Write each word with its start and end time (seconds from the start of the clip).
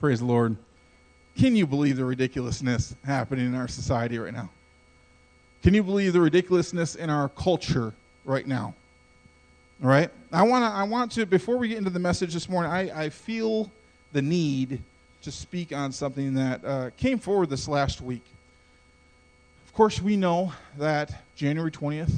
Praise 0.00 0.20
the 0.20 0.24
Lord. 0.24 0.56
Can 1.36 1.54
you 1.54 1.66
believe 1.66 1.98
the 1.98 2.06
ridiculousness 2.06 2.94
happening 3.04 3.44
in 3.44 3.54
our 3.54 3.68
society 3.68 4.18
right 4.18 4.32
now? 4.32 4.48
Can 5.62 5.74
you 5.74 5.82
believe 5.82 6.14
the 6.14 6.22
ridiculousness 6.22 6.94
in 6.94 7.10
our 7.10 7.28
culture 7.28 7.92
right 8.24 8.46
now? 8.46 8.74
All 9.82 9.90
right? 9.90 10.08
I 10.32 10.42
want 10.44 10.64
to 10.64 10.74
I 10.74 10.84
want 10.84 11.12
to 11.12 11.26
before 11.26 11.58
we 11.58 11.68
get 11.68 11.76
into 11.76 11.90
the 11.90 11.98
message 11.98 12.32
this 12.32 12.48
morning, 12.48 12.72
I, 12.72 13.04
I 13.04 13.08
feel 13.10 13.70
the 14.14 14.22
need 14.22 14.80
to 15.20 15.30
speak 15.30 15.70
on 15.70 15.92
something 15.92 16.32
that 16.32 16.64
uh, 16.64 16.90
came 16.96 17.18
forward 17.18 17.50
this 17.50 17.68
last 17.68 18.00
week. 18.00 18.24
Of 19.66 19.74
course, 19.74 20.00
we 20.00 20.16
know 20.16 20.54
that 20.78 21.24
January 21.36 21.70
20th, 21.70 22.14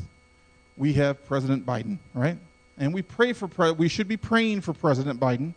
we 0.76 0.92
have 0.92 1.26
President 1.26 1.66
Biden, 1.66 1.98
right? 2.14 2.36
And 2.78 2.94
we 2.94 3.02
pray 3.02 3.32
for 3.32 3.48
pre- 3.48 3.72
we 3.72 3.88
should 3.88 4.06
be 4.06 4.16
praying 4.16 4.60
for 4.60 4.72
President 4.72 5.18
Biden, 5.18 5.54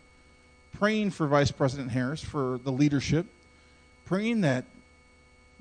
praying 0.77 1.11
for 1.11 1.27
Vice 1.27 1.51
President 1.51 1.91
Harris 1.91 2.23
for 2.23 2.59
the 2.63 2.71
leadership, 2.71 3.25
praying 4.05 4.41
that 4.41 4.65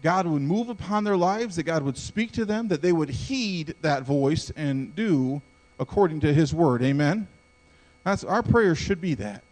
God 0.02 0.26
would 0.26 0.42
move 0.42 0.68
upon 0.68 1.04
their 1.04 1.16
lives, 1.16 1.56
that 1.56 1.62
God 1.62 1.82
would 1.82 1.96
speak 1.96 2.32
to 2.32 2.44
them, 2.44 2.68
that 2.68 2.82
they 2.82 2.92
would 2.92 3.08
heed 3.08 3.74
that 3.82 4.02
voice 4.02 4.50
and 4.56 4.94
do 4.94 5.40
according 5.78 6.20
to 6.20 6.34
his 6.34 6.52
word. 6.52 6.82
Amen. 6.82 7.26
That's 8.04 8.22
our 8.22 8.42
prayer 8.42 8.74
should 8.74 9.00
be 9.00 9.14
that. 9.14 9.42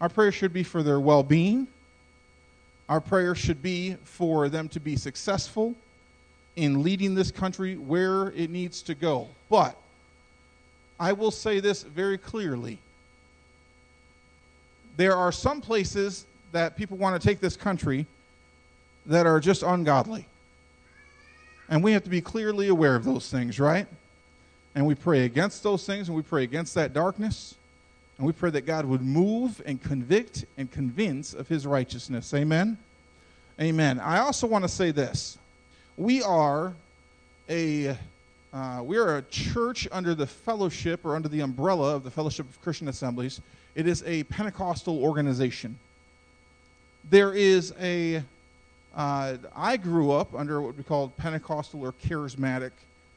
Our 0.00 0.10
prayer 0.10 0.32
should 0.32 0.52
be 0.52 0.62
for 0.62 0.82
their 0.82 1.00
well-being. 1.00 1.66
Our 2.88 3.00
prayer 3.00 3.34
should 3.34 3.62
be 3.62 3.96
for 4.04 4.48
them 4.48 4.68
to 4.70 4.80
be 4.80 4.96
successful 4.96 5.74
in 6.56 6.82
leading 6.82 7.14
this 7.14 7.30
country 7.30 7.76
where 7.76 8.28
it 8.32 8.50
needs 8.50 8.82
to 8.82 8.94
go. 8.94 9.28
But 9.48 9.76
I 11.00 11.12
will 11.12 11.30
say 11.30 11.60
this 11.60 11.82
very 11.82 12.18
clearly. 12.18 12.78
There 14.96 15.16
are 15.16 15.32
some 15.32 15.60
places 15.60 16.24
that 16.52 16.76
people 16.76 16.96
want 16.96 17.20
to 17.20 17.28
take 17.28 17.40
this 17.40 17.56
country 17.56 18.06
that 19.06 19.26
are 19.26 19.40
just 19.40 19.62
ungodly. 19.62 20.26
And 21.68 21.82
we 21.82 21.92
have 21.92 22.04
to 22.04 22.10
be 22.10 22.20
clearly 22.20 22.68
aware 22.68 22.94
of 22.94 23.04
those 23.04 23.30
things, 23.30 23.58
right? 23.58 23.86
And 24.74 24.86
we 24.86 24.94
pray 24.94 25.24
against 25.24 25.62
those 25.62 25.84
things 25.86 26.08
and 26.08 26.16
we 26.16 26.22
pray 26.22 26.44
against 26.44 26.74
that 26.74 26.92
darkness. 26.92 27.54
And 28.18 28.26
we 28.26 28.32
pray 28.32 28.50
that 28.50 28.66
God 28.66 28.86
would 28.86 29.02
move 29.02 29.60
and 29.66 29.82
convict 29.82 30.44
and 30.56 30.70
convince 30.70 31.34
of 31.34 31.48
his 31.48 31.66
righteousness. 31.66 32.32
Amen. 32.32 32.78
Amen. 33.60 34.00
I 34.00 34.18
also 34.18 34.46
want 34.46 34.64
to 34.64 34.68
say 34.68 34.90
this. 34.90 35.38
We 35.96 36.22
are 36.22 36.72
a 37.48 37.96
uh, 38.52 38.82
we 38.82 38.96
are 38.96 39.18
a 39.18 39.22
church 39.22 39.86
under 39.92 40.14
the 40.14 40.26
fellowship 40.26 41.04
or 41.04 41.14
under 41.14 41.28
the 41.28 41.40
umbrella 41.40 41.94
of 41.94 42.04
the 42.04 42.10
Fellowship 42.10 42.48
of 42.48 42.60
Christian 42.62 42.88
Assemblies. 42.88 43.40
It 43.76 43.86
is 43.86 44.02
a 44.06 44.24
Pentecostal 44.24 45.04
organization. 45.04 45.78
There 47.10 47.34
is 47.34 47.74
a 47.78 48.22
uh, 48.94 49.36
I 49.54 49.76
grew 49.76 50.12
up 50.12 50.34
under 50.34 50.62
what 50.62 50.74
we 50.74 50.82
call 50.82 51.08
Pentecostal 51.18 51.82
or 51.82 51.92
charismatic 51.92 52.70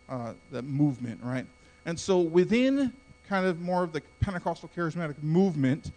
uh, 0.09 0.33
movement, 0.61 1.21
right? 1.23 1.45
And 1.85 1.97
so 1.97 2.19
within 2.19 2.91
kind 3.29 3.45
of 3.45 3.61
more 3.61 3.83
of 3.83 3.93
the 3.93 4.01
Pentecostal 4.19 4.69
charismatic 4.75 5.15
movement, 5.23 5.91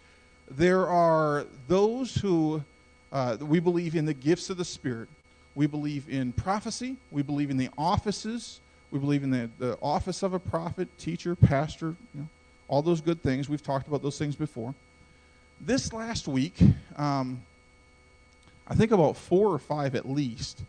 there 0.49 0.87
are 0.87 1.45
those 1.67 2.15
who 2.15 2.63
uh, 3.11 3.35
we 3.41 3.59
believe 3.59 3.97
in 3.97 4.05
the 4.05 4.13
gifts 4.13 4.49
of 4.49 4.55
the 4.55 4.63
Spirit. 4.63 5.09
We 5.55 5.67
believe 5.67 6.07
in 6.07 6.31
prophecy. 6.31 6.95
We 7.11 7.21
believe 7.21 7.49
in 7.49 7.57
the 7.57 7.69
offices. 7.77 8.61
We 8.91 8.99
believe 8.99 9.23
in 9.23 9.29
the, 9.31 9.49
the 9.59 9.77
office 9.81 10.23
of 10.23 10.33
a 10.33 10.39
prophet, 10.39 10.87
teacher, 10.97 11.35
pastor, 11.35 11.95
you 12.13 12.21
know, 12.21 12.27
all 12.67 12.81
those 12.81 13.01
good 13.01 13.21
things. 13.21 13.49
We've 13.49 13.63
talked 13.63 13.87
about 13.87 14.01
those 14.01 14.17
things 14.17 14.35
before. 14.35 14.73
This 15.61 15.93
last 15.93 16.27
week, 16.27 16.55
um, 16.97 17.41
I 18.67 18.75
think 18.75 18.91
about 18.91 19.17
four 19.17 19.53
or 19.53 19.59
five 19.59 19.95
at 19.95 20.09
least, 20.09 20.61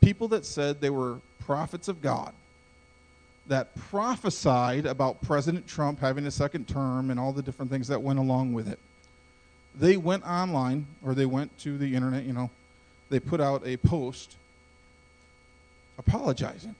people 0.00 0.28
that 0.28 0.44
said 0.44 0.80
they 0.80 0.90
were 0.90 1.18
prophets 1.40 1.88
of 1.88 2.02
God 2.02 2.32
that 3.46 3.74
prophesied 3.74 4.84
about 4.84 5.22
President 5.22 5.66
Trump 5.66 6.00
having 6.00 6.26
a 6.26 6.30
second 6.30 6.68
term 6.68 7.10
and 7.10 7.18
all 7.18 7.32
the 7.32 7.42
different 7.42 7.70
things 7.70 7.88
that 7.88 8.02
went 8.02 8.18
along 8.18 8.52
with 8.52 8.68
it. 8.68 8.78
They 9.74 9.96
went 9.96 10.26
online 10.26 10.86
or 11.04 11.14
they 11.14 11.26
went 11.26 11.56
to 11.60 11.78
the 11.78 11.94
internet, 11.94 12.24
you 12.24 12.32
know, 12.32 12.50
they 13.10 13.20
put 13.20 13.40
out 13.40 13.66
a 13.66 13.76
post 13.78 14.36
apologizing. 15.98 16.74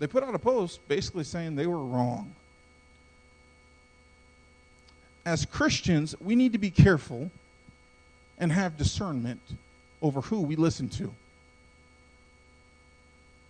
They 0.00 0.08
put 0.08 0.24
out 0.24 0.34
a 0.34 0.38
post 0.38 0.80
basically 0.88 1.22
saying 1.22 1.54
they 1.54 1.68
were 1.68 1.78
wrong. 1.78 2.34
As 5.24 5.46
Christians, 5.46 6.16
we 6.20 6.34
need 6.34 6.52
to 6.52 6.58
be 6.58 6.70
careful 6.70 7.30
and 8.38 8.50
have 8.50 8.76
discernment 8.76 9.40
over 10.02 10.22
who 10.22 10.40
we 10.40 10.56
listen 10.56 10.88
to 10.88 11.12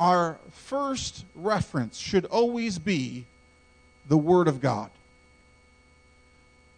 our 0.01 0.39
first 0.51 1.27
reference 1.37 1.99
should 1.99 2.25
always 2.25 2.79
be 2.79 3.27
the 4.09 4.17
Word 4.17 4.49
of 4.49 4.61
God. 4.61 4.91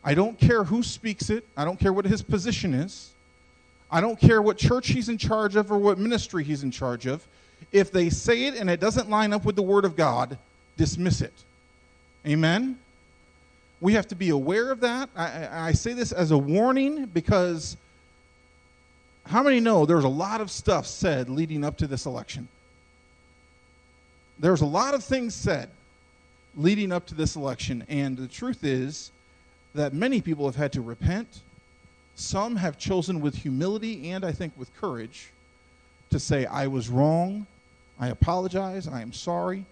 I 0.05 0.15
don't 0.15 0.39
care 0.39 0.65
who 0.65 0.83
speaks 0.83 1.31
it, 1.31 1.47
I 1.57 1.65
don't 1.65 1.79
care 1.79 1.93
what 1.93 2.05
his 2.05 2.21
position 2.21 2.75
is, 2.75 3.11
I 3.91 4.01
don't 4.01 4.19
care 4.19 4.43
what 4.43 4.59
church 4.59 4.89
he's 4.89 5.09
in 5.09 5.17
charge 5.17 5.55
of 5.55 5.71
or 5.71 5.79
what 5.79 5.99
ministry 5.99 6.43
he's 6.43 6.65
in 6.65 6.73
charge 6.73 7.07
of. 7.07 7.25
If 7.71 7.93
they 7.93 8.11
say 8.11 8.45
it 8.45 8.55
and 8.55 8.69
it 8.69 8.81
doesn't 8.81 9.09
line 9.09 9.33
up 9.33 9.45
with 9.45 9.57
the 9.57 9.63
Word 9.63 9.85
of 9.85 9.97
God, 9.97 10.39
dismiss 10.77 11.21
it. 11.21 11.33
Amen? 12.27 12.79
We 13.81 13.95
have 13.95 14.09
to 14.09 14.15
be 14.15 14.31
aware 14.31 14.71
of 14.71 14.81
that. 14.81 15.11
I, 15.17 15.69
I 15.69 15.73
say 15.73 15.93
this 15.93 16.13
as 16.13 16.31
a 16.31 16.39
warning 16.39 17.07
because 17.07 17.77
how 19.27 19.43
many 19.43 19.61
know 19.61 19.87
there's 19.87 20.05
a 20.05 20.09
lot 20.09 20.41
of 20.41 20.51
stuff 20.51 20.87
said 20.87 21.29
leading 21.29 21.65
up 21.65 21.77
to 21.79 21.87
this 21.87 22.07
election? 22.07 22.49
there's 24.43 24.61
a 24.61 24.67
lot 24.67 24.93
of 24.93 25.05
things 25.05 25.35
said 25.35 25.71
leading 26.57 26.93
up 26.93 27.07
to 27.07 27.15
this 27.15 27.37
election, 27.37 27.85
and 27.89 28.17
the 28.17 28.27
truth 28.27 28.65
is 28.65 29.11
that 29.75 29.95
many 29.95 30.21
people 30.21 30.45
have 30.45 30.57
had 30.57 30.73
to 30.73 30.83
repent. 30.83 31.41
Some 32.17 32.57
have 32.57 32.77
chosen 32.77 33.21
with 33.21 33.37
humility 33.37 34.11
and 34.11 34.25
I 34.25 34.33
think 34.33 34.53
with 34.57 34.75
courage 34.77 35.31
to 36.11 36.19
say, 36.19 36.45
I 36.45 36.67
was 36.67 36.91
wrong, 36.91 37.47
I 38.03 38.09
apologize, 38.09 38.89
I 38.89 39.01
am 39.01 39.13
sorry. 39.13 39.65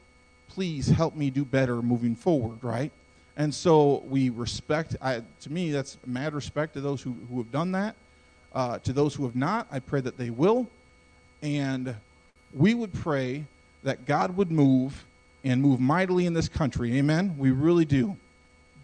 Please 0.50 0.86
help 0.86 1.16
me 1.16 1.30
do 1.30 1.44
better 1.44 1.82
moving 1.82 2.14
forward, 2.14 2.62
right? 2.62 2.92
And 3.36 3.52
so 3.52 4.04
we 4.08 4.30
respect, 4.30 4.94
I, 5.02 5.22
to 5.40 5.52
me, 5.52 5.72
that's 5.72 5.98
mad 6.06 6.32
respect 6.32 6.74
to 6.74 6.80
those 6.80 7.02
who, 7.02 7.16
who 7.28 7.38
have 7.38 7.50
done 7.50 7.72
that. 7.72 7.96
Uh, 8.54 8.78
to 8.78 8.92
those 8.92 9.16
who 9.16 9.24
have 9.24 9.34
not, 9.34 9.66
I 9.72 9.80
pray 9.80 10.00
that 10.02 10.16
they 10.16 10.30
will. 10.30 10.68
And 11.42 11.96
we 12.54 12.72
would 12.72 12.94
pray 12.94 13.46
that 13.82 14.06
God 14.06 14.36
would 14.36 14.52
move 14.52 15.04
and 15.42 15.60
move 15.60 15.80
mightily 15.80 16.24
in 16.24 16.32
this 16.32 16.48
country. 16.48 16.98
Amen? 16.98 17.34
We 17.36 17.50
really 17.50 17.84
do. 17.84 18.16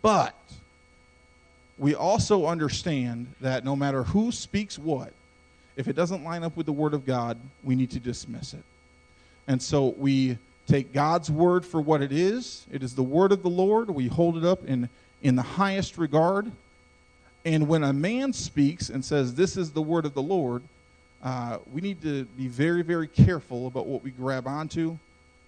But 0.03 0.35
we 1.79 1.95
also 1.95 2.47
understand 2.47 3.33
that 3.41 3.65
no 3.65 3.77
matter 3.77 4.03
who 4.03 4.33
speaks 4.33 4.77
what, 4.77 5.13
if 5.77 5.87
it 5.87 5.95
doesn't 5.95 6.25
line 6.25 6.43
up 6.43 6.57
with 6.57 6.67
the 6.67 6.73
Word 6.73 6.95
of 6.95 7.07
God, 7.07 7.39
we 7.63 7.77
need 7.77 7.93
to 7.93 8.01
dismiss 8.01 8.53
it. 8.53 8.65
And 9.49 9.63
so 9.63 9.95
we 9.99 10.39
take 10.67 10.93
God's 10.93 11.31
Word 11.31 11.65
for 11.65 11.81
what 11.81 12.03
it 12.03 12.13
is. 12.13 12.67
It 12.71 12.83
is 12.83 12.95
the 12.95 13.03
Word 13.03 13.33
of 13.33 13.43
the 13.43 13.51
Lord. 13.51 13.91
We 13.91 14.09
hold 14.09 14.37
it 14.37 14.45
up 14.45 14.65
in, 14.67 14.89
in 15.23 15.37
the 15.37 15.43
highest 15.43 15.99
regard. 15.99 16.51
And 17.45 17.69
when 17.69 17.85
a 17.85 17.93
man 17.93 18.33
speaks 18.33 18.89
and 18.89 19.05
says, 19.05 19.35
This 19.35 19.57
is 19.57 19.71
the 19.71 19.83
Word 19.83 20.05
of 20.05 20.15
the 20.15 20.23
Lord, 20.23 20.63
uh, 21.23 21.59
we 21.73 21.81
need 21.81 22.03
to 22.03 22.25
be 22.25 22.49
very, 22.49 22.83
very 22.83 23.09
careful 23.09 23.67
about 23.67 23.87
what 23.87 24.03
we 24.03 24.11
grab 24.11 24.47
onto, 24.47 24.99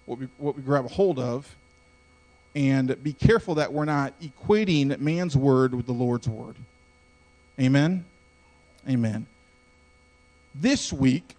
what 0.06 0.18
we, 0.18 0.28
what 0.38 0.56
we 0.56 0.62
grab 0.62 0.84
a 0.84 0.88
hold 0.88 1.18
of, 1.18 1.54
and 2.54 3.00
be 3.02 3.12
careful 3.12 3.56
that 3.56 3.72
we're 3.72 3.84
not 3.84 4.14
equating 4.20 4.98
man's 4.98 5.36
word 5.36 5.74
with 5.74 5.86
the 5.86 5.92
Lord's 5.92 6.28
word. 6.28 6.56
Amen? 7.60 8.04
Amen. 8.88 9.26
This 10.54 10.92
week, 10.92 11.36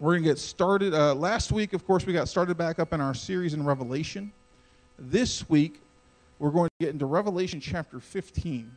we're 0.00 0.12
going 0.12 0.22
to 0.22 0.30
get 0.30 0.38
started. 0.38 0.94
Uh, 0.94 1.14
last 1.14 1.52
week, 1.52 1.74
of 1.74 1.86
course, 1.86 2.06
we 2.06 2.14
got 2.14 2.26
started 2.26 2.56
back 2.56 2.78
up 2.78 2.94
in 2.94 3.02
our 3.02 3.12
series 3.12 3.52
in 3.52 3.62
Revelation. 3.62 4.32
This 4.98 5.46
week, 5.50 5.82
we're 6.38 6.50
going 6.50 6.70
to 6.80 6.86
get 6.86 6.94
into 6.94 7.04
Revelation 7.04 7.60
chapter 7.60 8.00
15. 8.00 8.74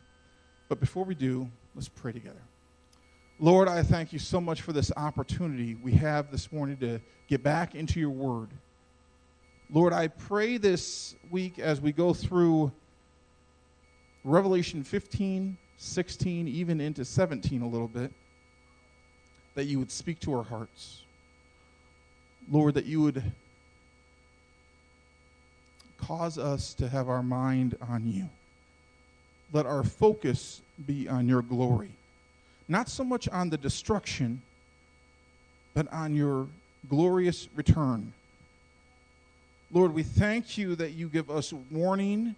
But 0.68 0.80
before 0.80 1.04
we 1.04 1.14
do, 1.14 1.48
let's 1.74 1.88
pray 1.88 2.12
together. 2.12 2.42
Lord, 3.40 3.68
I 3.68 3.82
thank 3.82 4.12
you 4.12 4.18
so 4.18 4.38
much 4.38 4.60
for 4.60 4.74
this 4.74 4.92
opportunity 4.98 5.76
we 5.76 5.92
have 5.92 6.30
this 6.30 6.52
morning 6.52 6.76
to 6.78 7.00
get 7.26 7.42
back 7.42 7.74
into 7.74 7.98
your 7.98 8.10
word. 8.10 8.50
Lord, 9.72 9.94
I 9.94 10.08
pray 10.08 10.58
this 10.58 11.16
week 11.30 11.58
as 11.58 11.80
we 11.80 11.90
go 11.90 12.12
through 12.12 12.70
Revelation 14.24 14.84
15, 14.84 15.56
16, 15.78 16.48
even 16.48 16.82
into 16.82 17.02
17 17.02 17.62
a 17.62 17.66
little 17.66 17.88
bit, 17.88 18.12
that 19.54 19.64
you 19.64 19.78
would 19.78 19.90
speak 19.90 20.20
to 20.20 20.34
our 20.34 20.44
hearts. 20.44 21.03
Lord, 22.50 22.74
that 22.74 22.84
you 22.86 23.00
would 23.02 23.22
cause 25.98 26.36
us 26.38 26.74
to 26.74 26.88
have 26.88 27.08
our 27.08 27.22
mind 27.22 27.76
on 27.88 28.06
you. 28.06 28.28
let 29.52 29.66
our 29.66 29.84
focus 29.84 30.60
be 30.84 31.08
on 31.08 31.28
your 31.28 31.40
glory. 31.42 31.90
Not 32.68 32.88
so 32.88 33.04
much 33.04 33.28
on 33.28 33.50
the 33.50 33.56
destruction, 33.56 34.42
but 35.74 35.90
on 35.92 36.14
your 36.16 36.48
glorious 36.88 37.48
return. 37.54 38.12
Lord, 39.70 39.94
we 39.94 40.02
thank 40.02 40.58
you 40.58 40.74
that 40.76 40.92
you 40.92 41.08
give 41.08 41.30
us 41.30 41.52
warning. 41.70 42.34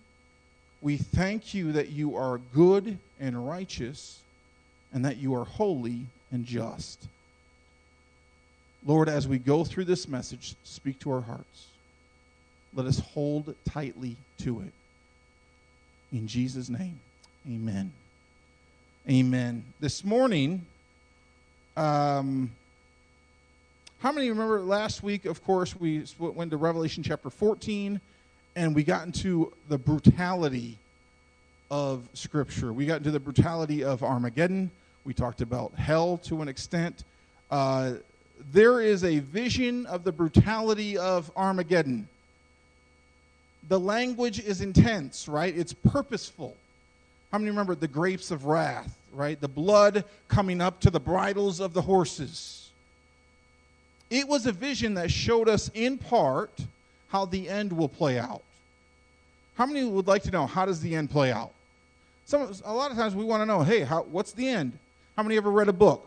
We 0.83 0.97
thank 0.97 1.55
you 1.55 1.73
that 1.73 1.91
you 1.91 2.17
are 2.17 2.39
good 2.55 2.99
and 3.19 3.49
righteous 3.49 4.21
and 4.93 5.05
that 5.05 5.17
you 5.17 5.35
are 5.35 5.45
holy 5.45 6.07
and 6.31 6.45
just. 6.45 7.09
Lord, 8.87 9.09
as 9.09 9.27
we 9.27 9.39
go 9.41 9.65
through 9.65 9.87
this 9.87 10.07
message, 10.07 10.55
speak 10.63 11.01
to 11.01 11.11
our 11.11 11.21
hearts. 11.21 11.67
Let 12.73 12.87
us 12.87 13.01
hold 13.01 13.53
tightly 13.69 14.17
to 14.39 14.61
it. 14.61 14.73
In 16.13 16.29
Jesus' 16.29 16.69
name, 16.69 17.01
amen. 17.49 17.93
Amen. 19.11 19.65
This 19.81 20.05
morning, 20.05 20.65
um, 21.77 22.53
how 23.99 24.13
many 24.13 24.29
remember 24.29 24.61
last 24.61 25.03
week, 25.03 25.25
of 25.25 25.43
course, 25.43 25.75
we 25.75 26.05
went 26.21 26.53
to 26.53 26.57
Revelation 26.57 27.03
chapter 27.03 27.29
14 27.29 28.01
and 28.55 28.73
we 28.73 28.85
got 28.85 29.05
into 29.05 29.53
the 29.69 29.79
brutality 29.79 30.79
of 31.73 32.09
Scripture. 32.15 32.73
We 32.73 32.87
got 32.87 32.99
into 32.99 33.11
the 33.11 33.21
brutality 33.21 33.83
of 33.83 34.05
Armageddon. 34.05 34.71
We 35.05 35.13
talked 35.13 35.41
about 35.41 35.75
hell 35.75 36.19
to 36.19 36.41
an 36.41 36.47
extent. 36.47 37.03
Uh, 37.51 37.95
there 38.53 38.81
is 38.81 39.05
a 39.05 39.19
vision 39.21 39.87
of 39.87 40.05
the 40.05 40.13
brutality 40.13 40.97
of 40.97 41.31
Armageddon. 41.37 42.09
The 43.69 43.81
language 43.81 44.39
is 44.41 44.61
intense, 44.61 45.29
right? 45.29 45.57
It's 45.57 45.73
purposeful. 45.73 46.57
How 47.33 47.39
many 47.39 47.51
remember 47.51 47.75
the 47.75 47.89
grapes 47.89 48.31
of 48.31 48.47
wrath, 48.47 48.97
right? 49.13 49.41
The 49.41 49.49
blood 49.49 50.05
coming 50.29 50.61
up 50.61 50.81
to 50.81 50.91
the 50.91 51.01
bridles 51.01 51.61
of 51.61 51.75
the 51.75 51.83
horses. 51.83 52.71
It 54.09 54.29
was 54.29 54.47
a 54.47 54.53
vision 54.53 54.95
that 54.95 55.11
showed 55.11 55.49
us 55.49 55.71
in 55.75 55.99
part 55.99 56.53
how 57.09 57.25
the 57.25 57.49
end 57.49 57.73
will 57.73 57.89
play 57.89 58.19
out. 58.19 58.43
How 59.57 59.67
many 59.67 59.85
would 59.85 60.07
like 60.07 60.23
to 60.25 60.31
know 60.31 60.47
how 60.47 60.67
does 60.67 60.81
the 60.81 60.95
end 60.95 61.11
play 61.11 61.33
out? 61.33 61.51
Some, 62.27 62.53
a 62.65 62.75
lot 62.75 62.91
of 62.91 62.97
times 62.97 63.15
we 63.15 63.25
want 63.25 63.41
to 63.41 63.47
know, 63.47 63.63
hey, 63.63 63.81
how, 63.81 64.03
what's 64.03 64.33
the 64.33 64.49
end? 64.49 64.79
How 65.17 65.23
many 65.23 65.37
ever 65.37 65.51
read 65.51 65.69
a 65.69 65.73
book? 65.73 66.07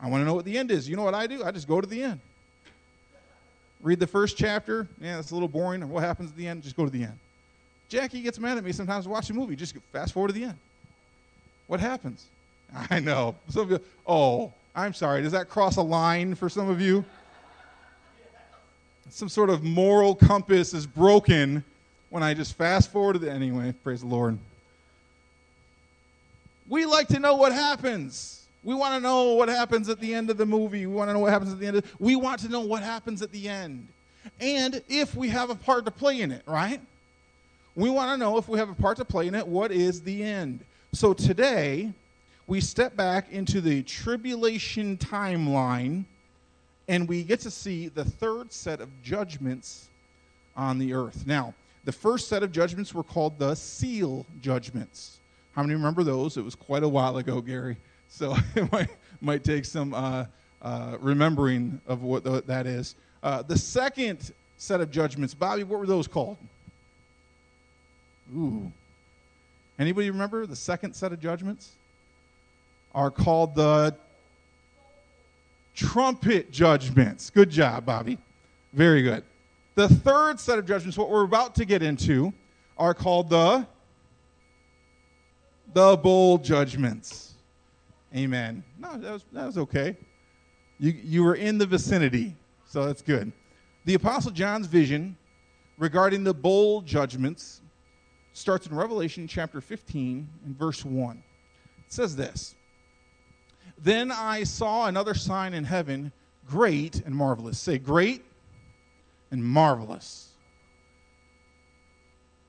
I 0.00 0.08
want 0.08 0.20
to 0.20 0.24
know 0.24 0.34
what 0.34 0.44
the 0.44 0.58
end 0.58 0.70
is. 0.70 0.88
You 0.88 0.96
know 0.96 1.04
what 1.04 1.14
I 1.14 1.26
do? 1.26 1.44
I 1.44 1.50
just 1.50 1.68
go 1.68 1.80
to 1.80 1.86
the 1.86 2.02
end. 2.02 2.20
Read 3.82 4.00
the 4.00 4.06
first 4.06 4.36
chapter. 4.36 4.88
Yeah, 5.00 5.16
that's 5.16 5.30
a 5.30 5.34
little 5.34 5.48
boring. 5.48 5.86
What 5.88 6.02
happens 6.02 6.30
at 6.30 6.36
the 6.36 6.46
end? 6.46 6.62
Just 6.62 6.76
go 6.76 6.84
to 6.84 6.90
the 6.90 7.02
end. 7.02 7.18
Jackie 7.88 8.22
gets 8.22 8.38
mad 8.38 8.56
at 8.56 8.64
me 8.64 8.72
sometimes 8.72 9.06
watch 9.06 9.30
a 9.30 9.34
movie. 9.34 9.56
Just 9.56 9.74
fast 9.92 10.12
forward 10.12 10.28
to 10.28 10.34
the 10.34 10.44
end. 10.44 10.58
What 11.66 11.80
happens? 11.80 12.26
I 12.90 13.00
know. 13.00 13.36
Some 13.50 13.62
of 13.62 13.70
you, 13.70 13.80
oh, 14.06 14.52
I'm 14.74 14.94
sorry. 14.94 15.22
Does 15.22 15.32
that 15.32 15.48
cross 15.48 15.76
a 15.76 15.82
line 15.82 16.34
for 16.34 16.48
some 16.48 16.68
of 16.68 16.80
you? 16.80 17.04
Some 19.10 19.28
sort 19.28 19.50
of 19.50 19.62
moral 19.62 20.14
compass 20.14 20.74
is 20.74 20.86
broken 20.86 21.62
when 22.10 22.22
I 22.22 22.34
just 22.34 22.56
fast 22.56 22.90
forward 22.90 23.12
to 23.14 23.18
the 23.18 23.30
end. 23.30 23.42
anyway. 23.42 23.74
Praise 23.84 24.00
the 24.00 24.06
Lord. 24.06 24.38
We 26.68 26.86
like 26.86 27.08
to 27.08 27.20
know 27.20 27.36
what 27.36 27.52
happens. 27.52 28.43
We 28.64 28.74
want 28.74 28.94
to 28.94 29.00
know 29.00 29.34
what 29.34 29.48
happens 29.50 29.88
at 29.90 30.00
the 30.00 30.14
end 30.14 30.30
of 30.30 30.38
the 30.38 30.46
movie. 30.46 30.86
We 30.86 30.94
want 30.94 31.10
to 31.10 31.12
know 31.12 31.20
what 31.20 31.32
happens 31.32 31.52
at 31.52 31.60
the 31.60 31.66
end. 31.66 31.76
Of, 31.76 31.94
we 32.00 32.16
want 32.16 32.40
to 32.40 32.48
know 32.48 32.60
what 32.60 32.82
happens 32.82 33.20
at 33.20 33.30
the 33.30 33.48
end. 33.48 33.86
And 34.40 34.82
if 34.88 35.14
we 35.14 35.28
have 35.28 35.50
a 35.50 35.54
part 35.54 35.84
to 35.84 35.90
play 35.90 36.22
in 36.22 36.32
it, 36.32 36.42
right? 36.46 36.80
We 37.76 37.90
want 37.90 38.10
to 38.10 38.16
know 38.16 38.38
if 38.38 38.48
we 38.48 38.58
have 38.58 38.70
a 38.70 38.74
part 38.74 38.96
to 38.96 39.04
play 39.04 39.26
in 39.26 39.34
it, 39.34 39.46
what 39.46 39.70
is 39.70 40.00
the 40.00 40.22
end? 40.22 40.64
So 40.92 41.12
today, 41.12 41.92
we 42.46 42.60
step 42.60 42.96
back 42.96 43.30
into 43.30 43.60
the 43.60 43.82
tribulation 43.82 44.96
timeline 44.96 46.06
and 46.88 47.08
we 47.08 47.22
get 47.22 47.40
to 47.40 47.50
see 47.50 47.88
the 47.88 48.04
third 48.04 48.52
set 48.52 48.80
of 48.80 48.88
judgments 49.02 49.88
on 50.56 50.78
the 50.78 50.94
earth. 50.94 51.26
Now, 51.26 51.54
the 51.84 51.92
first 51.92 52.28
set 52.28 52.42
of 52.42 52.52
judgments 52.52 52.94
were 52.94 53.02
called 53.02 53.38
the 53.38 53.54
seal 53.54 54.24
judgments. 54.40 55.18
How 55.52 55.62
many 55.62 55.74
remember 55.74 56.02
those? 56.02 56.36
It 56.36 56.44
was 56.44 56.54
quite 56.54 56.82
a 56.82 56.88
while 56.88 57.16
ago, 57.18 57.40
Gary. 57.40 57.76
So 58.14 58.36
it 58.54 58.70
might, 58.70 58.90
might 59.20 59.42
take 59.42 59.64
some 59.64 59.92
uh, 59.92 60.26
uh, 60.62 60.96
remembering 61.00 61.80
of 61.88 62.02
what 62.02 62.22
the, 62.22 62.42
that 62.46 62.66
is. 62.66 62.94
Uh, 63.22 63.42
the 63.42 63.58
second 63.58 64.32
set 64.56 64.80
of 64.80 64.90
judgments, 64.90 65.34
Bobby, 65.34 65.64
what 65.64 65.80
were 65.80 65.86
those 65.86 66.06
called? 66.06 66.36
Ooh. 68.36 68.70
Anybody 69.80 70.10
remember 70.10 70.46
the 70.46 70.54
second 70.54 70.94
set 70.94 71.12
of 71.12 71.18
judgments? 71.18 71.72
Are 72.94 73.10
called 73.10 73.56
the 73.56 73.96
trumpet 75.74 76.52
judgments. 76.52 77.30
Good 77.30 77.50
job, 77.50 77.84
Bobby. 77.84 78.18
Very 78.72 79.02
good. 79.02 79.24
The 79.74 79.88
third 79.88 80.38
set 80.38 80.60
of 80.60 80.66
judgments, 80.66 80.96
what 80.96 81.10
we're 81.10 81.24
about 81.24 81.56
to 81.56 81.64
get 81.64 81.82
into, 81.82 82.32
are 82.78 82.94
called 82.94 83.28
the 83.28 83.66
the 85.72 85.96
bowl 85.96 86.38
judgments. 86.38 87.33
Amen. 88.14 88.62
No, 88.78 88.96
that 88.96 89.12
was, 89.12 89.24
that 89.32 89.46
was 89.46 89.58
okay. 89.58 89.96
You, 90.78 90.92
you 91.02 91.24
were 91.24 91.34
in 91.34 91.58
the 91.58 91.66
vicinity, 91.66 92.36
so 92.66 92.86
that's 92.86 93.02
good. 93.02 93.32
The 93.84 93.94
Apostle 93.94 94.30
John's 94.30 94.66
vision 94.66 95.16
regarding 95.78 96.24
the 96.24 96.34
bowl 96.34 96.80
judgments 96.80 97.60
starts 98.32 98.66
in 98.66 98.74
Revelation 98.74 99.26
chapter 99.26 99.60
15 99.60 100.28
and 100.44 100.58
verse 100.58 100.84
1. 100.84 101.22
It 101.86 101.92
says 101.92 102.16
this 102.16 102.54
Then 103.78 104.10
I 104.10 104.44
saw 104.44 104.86
another 104.86 105.14
sign 105.14 105.54
in 105.54 105.64
heaven, 105.64 106.12
great 106.46 107.02
and 107.04 107.14
marvelous. 107.14 107.58
Say, 107.58 107.78
great 107.78 108.24
and 109.30 109.44
marvelous. 109.44 110.28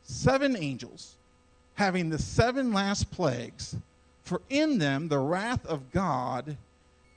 Seven 0.04 0.56
angels 0.56 1.16
having 1.74 2.10
the 2.10 2.20
seven 2.20 2.72
last 2.74 3.12
plagues, 3.12 3.76
for 4.25 4.42
in 4.50 4.77
them 4.80 5.07
the 5.07 5.19
wrath 5.19 5.66
of 5.66 5.92
God 5.92 6.57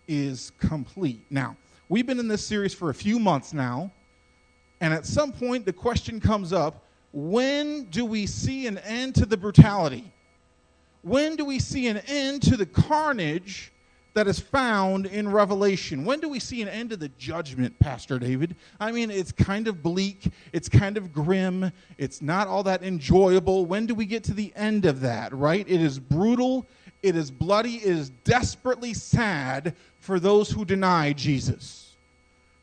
is 0.06 0.52
complete. 0.58 1.24
Now, 1.30 1.56
we've 1.88 2.06
been 2.06 2.20
in 2.20 2.28
this 2.28 2.44
series 2.44 2.74
for 2.74 2.90
a 2.90 2.94
few 2.94 3.18
months 3.18 3.52
now, 3.52 3.90
and 4.80 4.94
at 4.94 5.04
some 5.04 5.32
point 5.32 5.64
the 5.64 5.72
question 5.72 6.20
comes 6.20 6.52
up 6.52 6.84
when 7.12 7.84
do 7.84 8.04
we 8.04 8.26
see 8.26 8.66
an 8.66 8.78
end 8.78 9.14
to 9.16 9.26
the 9.26 9.36
brutality? 9.36 10.12
When 11.02 11.36
do 11.36 11.44
we 11.44 11.58
see 11.58 11.88
an 11.88 11.98
end 12.06 12.42
to 12.42 12.56
the 12.56 12.66
carnage 12.66 13.72
that 14.18 14.26
is 14.26 14.40
found 14.40 15.06
in 15.06 15.30
Revelation. 15.30 16.04
When 16.04 16.18
do 16.18 16.28
we 16.28 16.40
see 16.40 16.60
an 16.60 16.66
end 16.66 16.90
to 16.90 16.96
the 16.96 17.08
judgment, 17.18 17.78
Pastor 17.78 18.18
David? 18.18 18.56
I 18.80 18.90
mean, 18.90 19.12
it's 19.12 19.30
kind 19.30 19.68
of 19.68 19.80
bleak, 19.80 20.32
it's 20.52 20.68
kind 20.68 20.96
of 20.96 21.12
grim, 21.12 21.70
it's 21.98 22.20
not 22.20 22.48
all 22.48 22.64
that 22.64 22.82
enjoyable. 22.82 23.64
When 23.64 23.86
do 23.86 23.94
we 23.94 24.06
get 24.06 24.24
to 24.24 24.34
the 24.34 24.52
end 24.56 24.86
of 24.86 25.02
that, 25.02 25.32
right? 25.32 25.64
It 25.68 25.80
is 25.80 26.00
brutal, 26.00 26.66
it 27.02 27.16
is 27.16 27.30
bloody, 27.30 27.76
it 27.76 27.96
is 27.96 28.10
desperately 28.24 28.94
sad 28.94 29.74
for 30.00 30.18
those 30.18 30.50
who 30.50 30.64
deny 30.64 31.12
Jesus. 31.12 31.92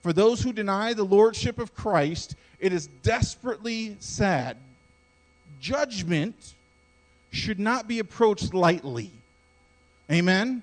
For 0.01 0.13
those 0.13 0.41
who 0.41 0.53
deny 0.53 0.93
the 0.93 1.03
lordship 1.03 1.57
of 1.57 1.73
Christ, 1.73 2.35
it 2.59 2.73
is 2.73 2.87
desperately 3.01 3.97
sad. 3.99 4.57
Judgment 5.59 6.53
should 7.31 7.59
not 7.59 7.87
be 7.87 7.99
approached 7.99 8.53
lightly. 8.53 9.11
Amen? 10.11 10.61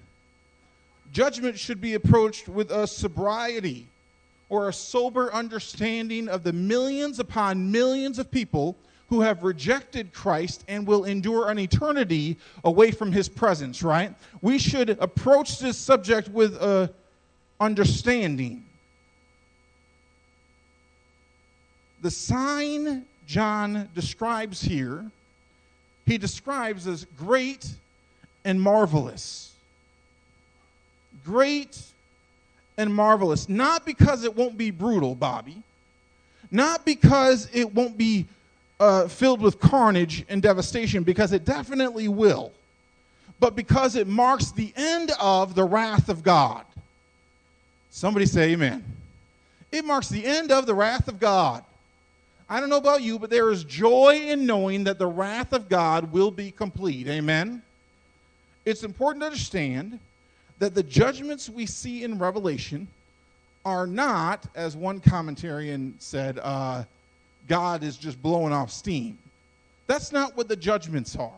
Judgment 1.13 1.59
should 1.59 1.81
be 1.81 1.95
approached 1.95 2.49
with 2.49 2.71
a 2.71 2.87
sobriety 2.87 3.87
or 4.49 4.69
a 4.69 4.73
sober 4.73 5.33
understanding 5.33 6.29
of 6.29 6.45
the 6.45 6.53
millions 6.53 7.19
upon 7.19 7.71
millions 7.71 8.19
of 8.19 8.31
people 8.31 8.77
who 9.13 9.21
have 9.21 9.43
rejected 9.43 10.11
Christ 10.15 10.65
and 10.69 10.87
will 10.87 11.05
endure 11.05 11.51
an 11.51 11.59
eternity 11.59 12.39
away 12.65 12.91
from 12.91 13.13
his 13.13 13.29
presence, 13.29 13.83
right? 13.83 14.15
We 14.41 14.59
should 14.59 14.89
approach 14.89 15.59
this 15.59 15.77
subject 15.77 16.31
with 16.31 16.55
a 16.55 16.91
understanding. 17.61 18.65
The 22.01 22.11
sign 22.11 23.05
John 23.27 23.91
describes 23.95 24.63
here, 24.63 25.05
he 26.07 26.17
describes 26.17 26.87
as 26.87 27.05
great 27.19 27.69
and 28.47 28.59
marvelous 28.59 29.53
great 31.23 31.79
and 32.79 32.93
marvelous. 32.95 33.47
Not 33.47 33.85
because 33.85 34.25
it 34.25 34.35
won't 34.35 34.57
be 34.57 34.71
brutal, 34.71 35.15
Bobby. 35.15 35.63
Not 36.51 36.85
because 36.85 37.49
it 37.53 37.75
won't 37.75 37.97
be 37.97 38.27
uh, 38.83 39.07
filled 39.07 39.41
with 39.41 39.61
carnage 39.61 40.25
and 40.29 40.43
devastation, 40.43 41.05
because 41.05 41.33
it 41.33 41.45
definitely 41.45 42.09
will. 42.09 42.53
But 43.39 43.55
because 43.55 43.95
it 43.95 44.09
marks 44.09 44.51
the 44.51 44.73
end 44.75 45.13
of 45.21 45.55
the 45.55 45.63
wrath 45.63 46.09
of 46.09 46.25
God. 46.25 46.65
Somebody 47.91 48.27
say 48.27 48.53
amen. 48.53 48.85
It 49.71 49.85
marks 49.85 50.09
the 50.09 50.25
end 50.25 50.51
of 50.51 50.67
the 50.67 50.75
wrath 50.75 51.07
of 51.07 51.21
God. 51.21 51.63
I 52.49 52.59
don't 52.59 52.69
know 52.69 52.77
about 52.77 53.03
you, 53.03 53.21
but 53.21 53.31
there 53.31 53.51
is 53.51 53.63
joy 53.63 54.17
in 54.17 54.47
knowing 54.47 54.85
that 54.85 54.99
the 54.99 55.07
wrath 55.07 55.53
of 55.53 55.69
God 55.69 56.13
will 56.13 56.33
be 56.33 56.51
complete. 56.51 57.07
Amen? 57.07 57.63
It's 58.65 58.83
important 58.83 59.23
to 59.23 59.27
understand 59.27 60.01
that 60.59 60.75
the 60.75 60.83
judgments 60.83 61.49
we 61.49 61.67
see 61.67 62.03
in 62.03 62.19
Revelation 62.19 62.89
are 63.65 63.87
not, 63.87 64.45
as 64.57 64.77
one 64.77 65.01
commentarian 65.01 65.93
said, 66.01 66.41
uh, 66.43 66.83
God 67.49 67.83
is 67.83 67.97
just 67.97 68.23
blowing 68.23 68.53
off 68.53 68.71
steam. 68.71 69.19
That's 69.87 70.13
not 70.13 70.37
what 70.37 70.49
the 70.49 70.57
judgments 70.57 71.17
are. 71.17 71.31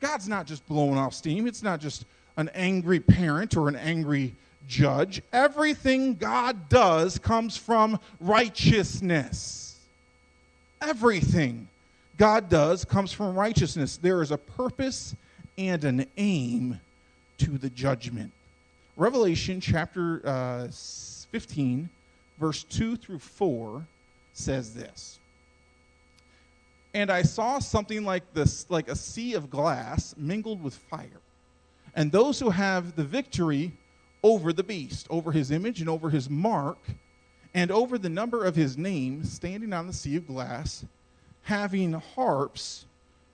God's 0.00 0.28
not 0.28 0.46
just 0.46 0.66
blowing 0.68 0.98
off 0.98 1.14
steam, 1.14 1.46
it's 1.46 1.62
not 1.62 1.80
just 1.80 2.04
an 2.36 2.50
angry 2.54 3.00
parent 3.00 3.56
or 3.56 3.68
an 3.68 3.76
angry 3.76 4.34
judge. 4.68 5.22
Everything 5.32 6.14
God 6.14 6.68
does 6.68 7.18
comes 7.18 7.56
from 7.56 7.98
righteousness. 8.20 9.76
Everything 10.80 11.68
God 12.18 12.48
does 12.48 12.84
comes 12.84 13.12
from 13.12 13.34
righteousness. 13.34 13.96
There 13.96 14.22
is 14.22 14.30
a 14.30 14.38
purpose 14.38 15.14
and 15.56 15.84
an 15.84 16.06
aim 16.16 16.80
to 17.38 17.58
the 17.58 17.70
judgment. 17.70 18.32
Revelation 18.96 19.60
chapter 19.60 20.20
uh, 20.24 20.68
15, 21.32 21.88
verse 22.38 22.64
2 22.64 22.96
through 22.96 23.18
4 23.18 23.84
says 24.34 24.74
this. 24.74 25.18
And 26.94 27.10
I 27.10 27.22
saw 27.22 27.58
something 27.58 28.04
like 28.04 28.32
this, 28.32 28.70
like 28.70 28.88
a 28.88 28.96
sea 28.96 29.34
of 29.34 29.50
glass 29.50 30.14
mingled 30.16 30.62
with 30.62 30.74
fire. 30.74 31.20
And 31.94 32.10
those 32.10 32.38
who 32.38 32.50
have 32.50 32.94
the 32.94 33.04
victory 33.04 33.72
over 34.22 34.52
the 34.52 34.62
beast, 34.62 35.06
over 35.10 35.32
his 35.32 35.50
image 35.50 35.80
and 35.80 35.90
over 35.90 36.08
his 36.08 36.30
mark, 36.30 36.78
and 37.52 37.70
over 37.70 37.98
the 37.98 38.08
number 38.08 38.44
of 38.44 38.56
his 38.56 38.78
name, 38.78 39.24
standing 39.24 39.72
on 39.72 39.86
the 39.86 39.92
sea 39.92 40.16
of 40.16 40.26
glass, 40.26 40.84
having 41.42 41.92
harps 41.92 42.86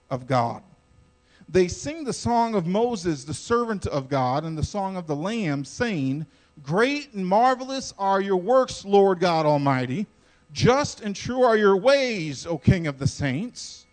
of 0.09 0.27
God. 0.27 0.63
They 1.47 1.67
sing 1.67 2.03
the 2.03 2.13
song 2.13 2.55
of 2.55 2.65
Moses, 2.65 3.23
the 3.23 3.33
servant 3.33 3.85
of 3.87 4.09
God, 4.09 4.43
and 4.43 4.57
the 4.57 4.63
song 4.63 4.95
of 4.95 5.07
the 5.07 5.15
Lamb, 5.15 5.65
saying, 5.65 6.25
Great 6.63 7.13
and 7.13 7.25
marvelous 7.25 7.93
are 7.97 8.21
your 8.21 8.37
works, 8.37 8.85
Lord 8.85 9.19
God 9.19 9.45
Almighty. 9.45 10.07
Just 10.53 11.01
and 11.01 11.15
true 11.15 11.43
are 11.43 11.57
your 11.57 11.77
ways, 11.77 12.45
O 12.45 12.57
King 12.57 12.87
of 12.87 12.99
the 12.99 13.07
saints. 13.07 13.85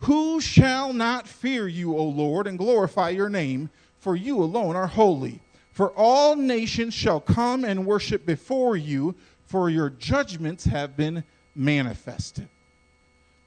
Who 0.00 0.40
shall 0.40 0.92
not 0.92 1.28
fear 1.28 1.68
you, 1.68 1.96
O 1.96 2.04
Lord, 2.04 2.46
and 2.46 2.58
glorify 2.58 3.10
your 3.10 3.28
name? 3.28 3.70
For 4.00 4.16
you 4.16 4.42
alone 4.42 4.76
are 4.76 4.86
holy. 4.86 5.40
For 5.72 5.90
all 5.90 6.36
nations 6.36 6.94
shall 6.94 7.20
come 7.20 7.64
and 7.64 7.86
worship 7.86 8.24
before 8.24 8.76
you, 8.76 9.14
for 9.46 9.68
your 9.68 9.90
judgments 9.90 10.64
have 10.64 10.96
been 10.96 11.24
manifested. 11.54 12.48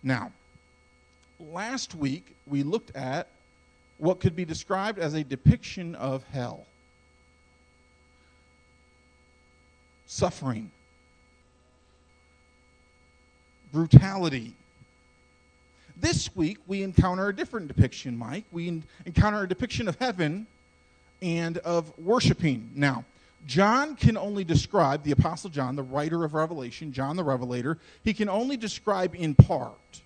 Now, 0.04 0.32
last 1.40 1.96
week 1.96 2.36
we 2.46 2.64
looked 2.64 2.96
at 2.96 3.28
what 3.98 4.20
could 4.20 4.36
be 4.36 4.46
described 4.46 5.00
as 5.00 5.14
a 5.14 5.24
depiction 5.24 5.96
of 5.96 6.24
hell. 6.32 6.66
suffering, 10.10 10.72
brutality. 13.72 14.54
This 15.98 16.34
week, 16.36 16.58
we 16.68 16.84
encounter 16.84 17.28
a 17.28 17.36
different 17.36 17.68
depiction, 17.68 18.18
Mike. 18.18 18.46
We 18.52 18.82
encounter 19.06 19.44
a 19.44 19.48
depiction 19.48 19.88
of 19.88 19.98
heaven 20.00 20.48
and 21.22 21.58
of 21.60 21.92
worshiping. 22.00 22.72
Now, 22.74 23.04
John 23.46 23.96
can 23.96 24.18
only 24.18 24.44
describe, 24.44 25.04
the 25.04 25.12
Apostle 25.12 25.50
John, 25.50 25.76
the 25.76 25.84
writer 25.84 26.24
of 26.24 26.34
Revelation, 26.34 26.94
John 26.94 27.16
the 27.16 27.24
Revelator, 27.24 27.78
he 28.04 28.14
can 28.14 28.30
only 28.30 28.58
describe 28.58 29.16
in 29.16 29.36
part 29.36 30.02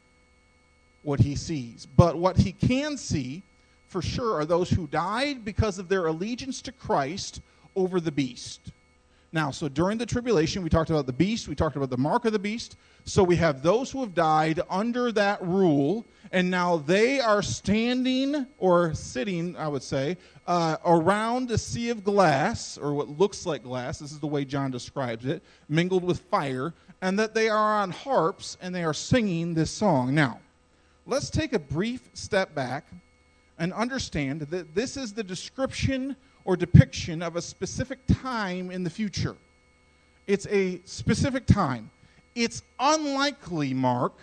what 1.04 1.20
he 1.20 1.36
sees. 1.36 1.88
But 1.98 2.18
what 2.18 2.38
he 2.38 2.54
can 2.54 2.98
see 2.98 3.44
for 3.88 4.02
sure 4.02 4.36
are 4.36 4.46
those 4.46 4.72
who 4.72 4.88
died 4.88 5.46
because 5.46 5.78
of 5.78 5.90
their 5.90 6.08
allegiance 6.08 6.62
to 6.64 6.72
Christ 6.72 7.42
over 7.76 8.00
the 8.00 8.12
beast. 8.12 8.60
Now, 9.34 9.50
so 9.50 9.68
during 9.68 9.98
the 9.98 10.06
tribulation, 10.06 10.62
we 10.62 10.70
talked 10.70 10.92
about 10.92 11.08
the 11.08 11.14
beast, 11.14 11.48
we 11.48 11.56
talked 11.56 11.76
about 11.76 11.90
the 11.90 11.98
mark 11.98 12.26
of 12.26 12.34
the 12.34 12.40
beast. 12.40 12.78
So 13.06 13.24
we 13.24 13.36
have 13.38 13.64
those 13.64 13.90
who 13.90 14.02
have 14.02 14.14
died 14.14 14.62
under 14.70 15.12
that 15.12 15.42
rule, 15.42 16.06
and 16.32 16.52
now 16.52 16.78
they 16.78 17.20
are 17.20 17.42
standing 17.42 18.46
or 18.60 18.94
sitting, 18.94 19.58
I 19.58 19.68
would 19.68 19.82
say, 19.82 20.18
uh, 20.46 20.78
around 20.86 21.50
a 21.50 21.58
sea 21.58 21.90
of 21.90 22.04
glass, 22.04 22.78
or 22.78 22.94
what 22.94 23.10
looks 23.10 23.48
like 23.48 23.64
glass. 23.64 23.98
This 24.00 24.12
is 24.12 24.20
the 24.20 24.28
way 24.28 24.46
John 24.46 24.70
describes 24.70 25.26
it, 25.26 25.42
mingled 25.68 26.04
with 26.04 26.20
fire, 26.20 26.72
and 27.02 27.18
that 27.18 27.34
they 27.34 27.50
are 27.50 27.82
on 27.82 27.90
harps 27.90 28.56
and 28.62 28.74
they 28.74 28.84
are 28.84 28.94
singing 28.94 29.56
this 29.56 29.72
song. 29.72 30.14
Now, 30.14 30.40
let's 31.08 31.32
take 31.32 31.54
a 31.54 31.60
brief 31.60 32.08
step 32.14 32.54
back 32.54 32.86
and 33.58 33.74
understand 33.74 34.42
that 34.42 34.76
this 34.76 34.96
is 34.96 35.12
the 35.12 35.24
description 35.24 36.16
or 36.46 36.56
depiction 36.56 37.22
of 37.22 37.36
a 37.36 37.42
specific 37.42 38.00
time 38.22 38.72
in 38.72 38.84
the 38.84 38.90
future. 38.90 39.36
It's 40.28 40.48
a 40.48 40.82
specific 40.86 41.46
time. 41.46 41.92
It's 42.36 42.64
unlikely, 42.80 43.74
Mark, 43.74 44.14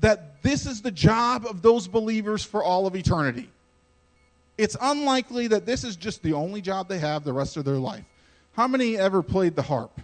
that 0.00 0.42
this 0.42 0.66
is 0.66 0.80
the 0.82 0.90
job 0.90 1.46
of 1.46 1.62
those 1.62 1.88
believers 1.88 2.44
for 2.44 2.62
all 2.62 2.86
of 2.86 2.94
eternity. 2.94 3.50
It's 4.56 4.76
unlikely 4.80 5.48
that 5.48 5.66
this 5.66 5.84
is 5.84 5.96
just 5.96 6.22
the 6.22 6.32
only 6.32 6.60
job 6.60 6.88
they 6.88 6.98
have 6.98 7.24
the 7.24 7.32
rest 7.32 7.56
of 7.56 7.64
their 7.64 7.76
life. 7.76 8.04
How 8.52 8.66
many 8.66 8.96
ever 8.96 9.22
played 9.22 9.54
the 9.54 9.62
harp? 9.62 10.00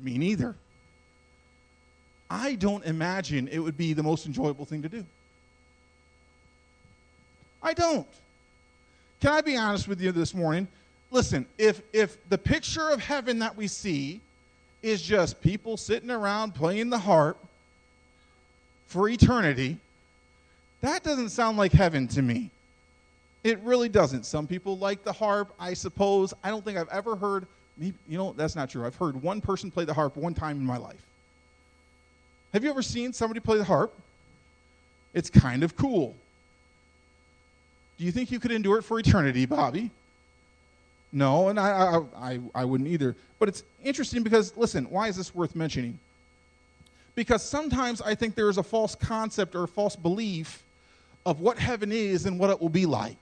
Me 0.00 0.16
neither. 0.16 0.54
I 2.30 2.54
don't 2.54 2.84
imagine 2.84 3.48
it 3.48 3.58
would 3.58 3.76
be 3.76 3.94
the 3.94 4.02
most 4.02 4.26
enjoyable 4.26 4.64
thing 4.64 4.82
to 4.82 4.88
do. 4.88 5.04
I 7.62 7.74
don't. 7.74 8.06
Can 9.20 9.32
I 9.32 9.40
be 9.40 9.56
honest 9.56 9.88
with 9.88 10.00
you 10.00 10.12
this 10.12 10.32
morning? 10.32 10.68
Listen, 11.10 11.46
if 11.56 11.82
if 11.92 12.16
the 12.28 12.38
picture 12.38 12.90
of 12.90 13.00
heaven 13.00 13.40
that 13.40 13.56
we 13.56 13.66
see 13.66 14.20
is 14.82 15.02
just 15.02 15.40
people 15.40 15.76
sitting 15.76 16.10
around 16.10 16.54
playing 16.54 16.90
the 16.90 16.98
harp 16.98 17.36
for 18.86 19.08
eternity, 19.08 19.78
that 20.82 21.02
doesn't 21.02 21.30
sound 21.30 21.58
like 21.58 21.72
heaven 21.72 22.06
to 22.08 22.22
me. 22.22 22.50
It 23.42 23.58
really 23.60 23.88
doesn't. 23.88 24.24
Some 24.24 24.46
people 24.46 24.78
like 24.78 25.04
the 25.04 25.12
harp, 25.12 25.52
I 25.58 25.74
suppose. 25.74 26.34
I 26.44 26.50
don't 26.50 26.64
think 26.64 26.78
I've 26.78 26.88
ever 26.88 27.16
heard, 27.16 27.46
you 27.78 27.94
know, 28.08 28.32
that's 28.36 28.54
not 28.54 28.70
true. 28.70 28.84
I've 28.84 28.96
heard 28.96 29.20
one 29.22 29.40
person 29.40 29.70
play 29.70 29.84
the 29.84 29.94
harp 29.94 30.16
one 30.16 30.34
time 30.34 30.58
in 30.58 30.64
my 30.64 30.76
life. 30.76 31.02
Have 32.52 32.64
you 32.64 32.70
ever 32.70 32.82
seen 32.82 33.12
somebody 33.12 33.40
play 33.40 33.58
the 33.58 33.64
harp? 33.64 33.94
It's 35.14 35.30
kind 35.30 35.62
of 35.62 35.76
cool. 35.76 36.14
Do 37.98 38.04
you 38.04 38.12
think 38.12 38.30
you 38.30 38.38
could 38.38 38.52
endure 38.52 38.78
it 38.78 38.82
for 38.82 38.98
eternity, 38.98 39.44
Bobby? 39.44 39.90
No, 41.12 41.48
and 41.48 41.58
I, 41.58 41.70
I, 41.70 42.00
I, 42.16 42.40
I 42.54 42.64
wouldn't 42.64 42.88
either. 42.88 43.16
But 43.38 43.48
it's 43.48 43.64
interesting 43.82 44.22
because, 44.22 44.56
listen, 44.56 44.84
why 44.90 45.08
is 45.08 45.16
this 45.16 45.34
worth 45.34 45.56
mentioning? 45.56 45.98
Because 47.14 47.42
sometimes 47.42 48.00
I 48.00 48.14
think 48.14 48.36
there 48.36 48.48
is 48.48 48.58
a 48.58 48.62
false 48.62 48.94
concept 48.94 49.54
or 49.56 49.64
a 49.64 49.68
false 49.68 49.96
belief 49.96 50.62
of 51.26 51.40
what 51.40 51.58
heaven 51.58 51.90
is 51.90 52.26
and 52.26 52.38
what 52.38 52.50
it 52.50 52.60
will 52.60 52.68
be 52.68 52.86
like. 52.86 53.16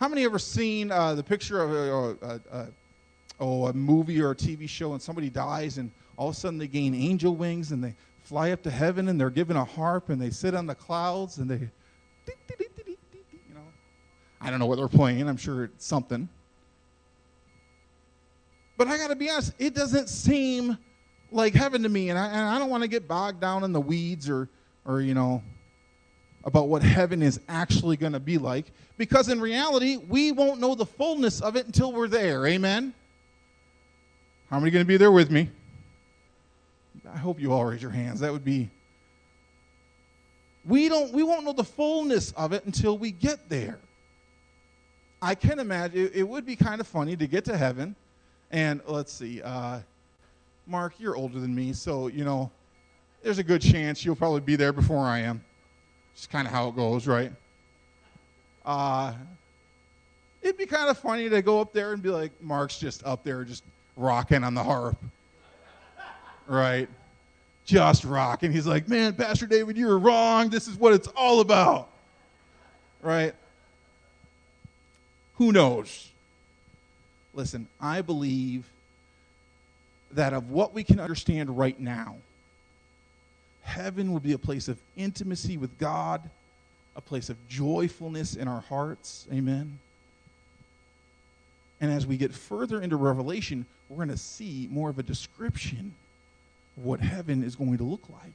How 0.00 0.08
many 0.08 0.24
ever 0.24 0.38
seen 0.38 0.90
uh, 0.90 1.14
the 1.14 1.22
picture 1.22 1.62
of 1.62 1.72
a, 1.72 2.26
a, 2.26 3.44
a, 3.44 3.44
a 3.44 3.72
movie 3.74 4.20
or 4.22 4.30
a 4.30 4.34
TV 4.34 4.68
show 4.68 4.92
and 4.94 5.02
somebody 5.02 5.28
dies 5.28 5.78
and 5.78 5.90
all 6.16 6.30
of 6.30 6.34
a 6.34 6.38
sudden 6.38 6.58
they 6.58 6.66
gain 6.66 6.94
angel 6.94 7.36
wings 7.36 7.72
and 7.72 7.84
they 7.84 7.94
fly 8.24 8.52
up 8.52 8.62
to 8.62 8.70
heaven 8.70 9.08
and 9.08 9.20
they're 9.20 9.30
given 9.30 9.56
a 9.56 9.64
harp 9.64 10.08
and 10.08 10.20
they 10.20 10.30
sit 10.30 10.54
on 10.54 10.66
the 10.66 10.74
clouds 10.74 11.38
and 11.38 11.50
they 11.50 11.68
I 14.42 14.50
don't 14.50 14.58
know 14.58 14.66
what 14.66 14.76
they're 14.76 14.88
playing. 14.88 15.28
I'm 15.28 15.36
sure 15.36 15.64
it's 15.64 15.86
something. 15.86 16.28
But 18.76 18.88
I 18.88 18.96
got 18.96 19.08
to 19.08 19.16
be 19.16 19.30
honest, 19.30 19.54
it 19.58 19.74
doesn't 19.74 20.08
seem 20.08 20.76
like 21.30 21.54
heaven 21.54 21.84
to 21.84 21.88
me. 21.88 22.10
And 22.10 22.18
I, 22.18 22.26
and 22.26 22.48
I 22.48 22.58
don't 22.58 22.68
want 22.68 22.82
to 22.82 22.88
get 22.88 23.06
bogged 23.06 23.40
down 23.40 23.62
in 23.62 23.72
the 23.72 23.80
weeds 23.80 24.28
or, 24.28 24.48
or 24.84 25.00
you 25.00 25.14
know, 25.14 25.42
about 26.44 26.68
what 26.68 26.82
heaven 26.82 27.22
is 27.22 27.38
actually 27.48 27.96
going 27.96 28.14
to 28.14 28.20
be 28.20 28.36
like. 28.36 28.72
Because 28.98 29.28
in 29.28 29.40
reality, 29.40 29.96
we 29.96 30.32
won't 30.32 30.60
know 30.60 30.74
the 30.74 30.86
fullness 30.86 31.40
of 31.40 31.54
it 31.54 31.66
until 31.66 31.92
we're 31.92 32.08
there. 32.08 32.44
Amen? 32.46 32.92
How 34.50 34.58
many 34.58 34.72
going 34.72 34.84
to 34.84 34.88
be 34.88 34.96
there 34.96 35.12
with 35.12 35.30
me? 35.30 35.48
I 37.08 37.16
hope 37.16 37.40
you 37.40 37.52
all 37.52 37.64
raise 37.64 37.80
your 37.80 37.92
hands. 37.92 38.20
That 38.20 38.32
would 38.32 38.44
be. 38.44 38.70
We 40.64 40.88
don't. 40.88 41.12
We 41.12 41.22
won't 41.22 41.44
know 41.44 41.52
the 41.52 41.64
fullness 41.64 42.32
of 42.32 42.52
it 42.52 42.64
until 42.64 42.98
we 42.98 43.10
get 43.10 43.48
there. 43.48 43.78
I 45.24 45.36
can 45.36 45.60
imagine 45.60 46.06
it, 46.06 46.16
it 46.16 46.22
would 46.24 46.44
be 46.44 46.56
kind 46.56 46.80
of 46.80 46.86
funny 46.88 47.16
to 47.16 47.28
get 47.28 47.44
to 47.44 47.56
heaven, 47.56 47.94
and 48.50 48.80
let's 48.86 49.12
see, 49.12 49.40
uh, 49.40 49.78
Mark, 50.66 50.94
you're 50.98 51.14
older 51.14 51.38
than 51.38 51.54
me, 51.54 51.72
so 51.72 52.08
you 52.08 52.24
know, 52.24 52.50
there's 53.22 53.38
a 53.38 53.44
good 53.44 53.62
chance 53.62 54.04
you'll 54.04 54.16
probably 54.16 54.40
be 54.40 54.56
there 54.56 54.72
before 54.72 55.06
I 55.06 55.20
am. 55.20 55.44
Just 56.16 56.28
kind 56.28 56.46
of 56.46 56.52
how 56.52 56.68
it 56.68 56.76
goes, 56.76 57.06
right? 57.06 57.32
Uh, 58.66 59.14
it'd 60.42 60.58
be 60.58 60.66
kind 60.66 60.90
of 60.90 60.98
funny 60.98 61.28
to 61.28 61.40
go 61.40 61.60
up 61.60 61.72
there 61.72 61.92
and 61.92 62.02
be 62.02 62.10
like, 62.10 62.32
Mark's 62.42 62.78
just 62.78 63.06
up 63.06 63.22
there, 63.22 63.44
just 63.44 63.62
rocking 63.96 64.42
on 64.42 64.54
the 64.54 64.62
harp, 64.62 64.96
right? 66.48 66.88
Just 67.64 68.04
rocking. 68.04 68.50
He's 68.50 68.66
like, 68.66 68.88
man, 68.88 69.14
Pastor 69.14 69.46
David, 69.46 69.76
you're 69.76 69.98
wrong. 69.98 70.50
This 70.50 70.66
is 70.66 70.76
what 70.76 70.92
it's 70.92 71.06
all 71.08 71.40
about, 71.40 71.90
right? 73.02 73.36
Who 75.36 75.52
knows? 75.52 76.10
Listen, 77.34 77.66
I 77.80 78.02
believe 78.02 78.64
that 80.12 80.32
of 80.32 80.50
what 80.50 80.74
we 80.74 80.84
can 80.84 81.00
understand 81.00 81.56
right 81.56 81.78
now, 81.80 82.16
heaven 83.62 84.12
will 84.12 84.20
be 84.20 84.32
a 84.32 84.38
place 84.38 84.68
of 84.68 84.78
intimacy 84.96 85.56
with 85.56 85.78
God, 85.78 86.28
a 86.94 87.00
place 87.00 87.30
of 87.30 87.36
joyfulness 87.48 88.34
in 88.34 88.48
our 88.48 88.60
hearts. 88.60 89.26
Amen. 89.32 89.78
And 91.80 91.90
as 91.90 92.06
we 92.06 92.16
get 92.16 92.32
further 92.32 92.80
into 92.80 92.96
Revelation, 92.96 93.66
we're 93.88 93.96
going 93.96 94.08
to 94.08 94.16
see 94.16 94.68
more 94.70 94.90
of 94.90 94.98
a 94.98 95.02
description 95.02 95.94
of 96.76 96.84
what 96.84 97.00
heaven 97.00 97.42
is 97.42 97.56
going 97.56 97.78
to 97.78 97.84
look 97.84 98.04
like. 98.08 98.32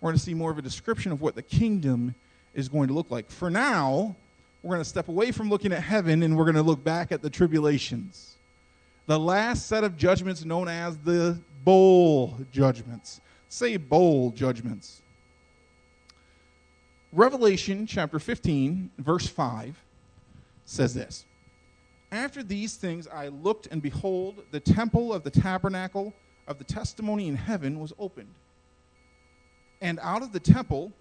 We're 0.00 0.08
going 0.08 0.18
to 0.18 0.24
see 0.24 0.34
more 0.34 0.50
of 0.50 0.58
a 0.58 0.62
description 0.62 1.12
of 1.12 1.20
what 1.20 1.36
the 1.36 1.42
kingdom 1.42 2.14
is 2.54 2.68
going 2.68 2.88
to 2.88 2.94
look 2.94 3.10
like. 3.10 3.30
For 3.30 3.50
now, 3.50 4.16
we're 4.62 4.74
going 4.74 4.84
to 4.84 4.88
step 4.88 5.08
away 5.08 5.32
from 5.32 5.50
looking 5.50 5.72
at 5.72 5.82
heaven 5.82 6.22
and 6.22 6.36
we're 6.36 6.44
going 6.44 6.54
to 6.54 6.62
look 6.62 6.84
back 6.84 7.10
at 7.10 7.22
the 7.22 7.30
tribulations. 7.30 8.36
The 9.06 9.18
last 9.18 9.66
set 9.66 9.82
of 9.82 9.96
judgments 9.96 10.44
known 10.44 10.68
as 10.68 10.96
the 10.98 11.40
bowl 11.64 12.36
judgments. 12.52 13.20
Say 13.48 13.76
bowl 13.76 14.30
judgments. 14.30 15.02
Revelation 17.12 17.86
chapter 17.86 18.18
15, 18.18 18.90
verse 18.98 19.26
5 19.26 19.76
says 20.64 20.94
this 20.94 21.26
After 22.10 22.42
these 22.42 22.76
things 22.76 23.06
I 23.08 23.28
looked, 23.28 23.66
and 23.66 23.82
behold, 23.82 24.44
the 24.50 24.60
temple 24.60 25.12
of 25.12 25.24
the 25.24 25.30
tabernacle 25.30 26.14
of 26.46 26.58
the 26.58 26.64
testimony 26.64 27.28
in 27.28 27.36
heaven 27.36 27.80
was 27.80 27.92
opened. 27.98 28.34
And 29.80 29.98
out 30.00 30.22
of 30.22 30.32
the 30.32 30.40
temple 30.40 30.92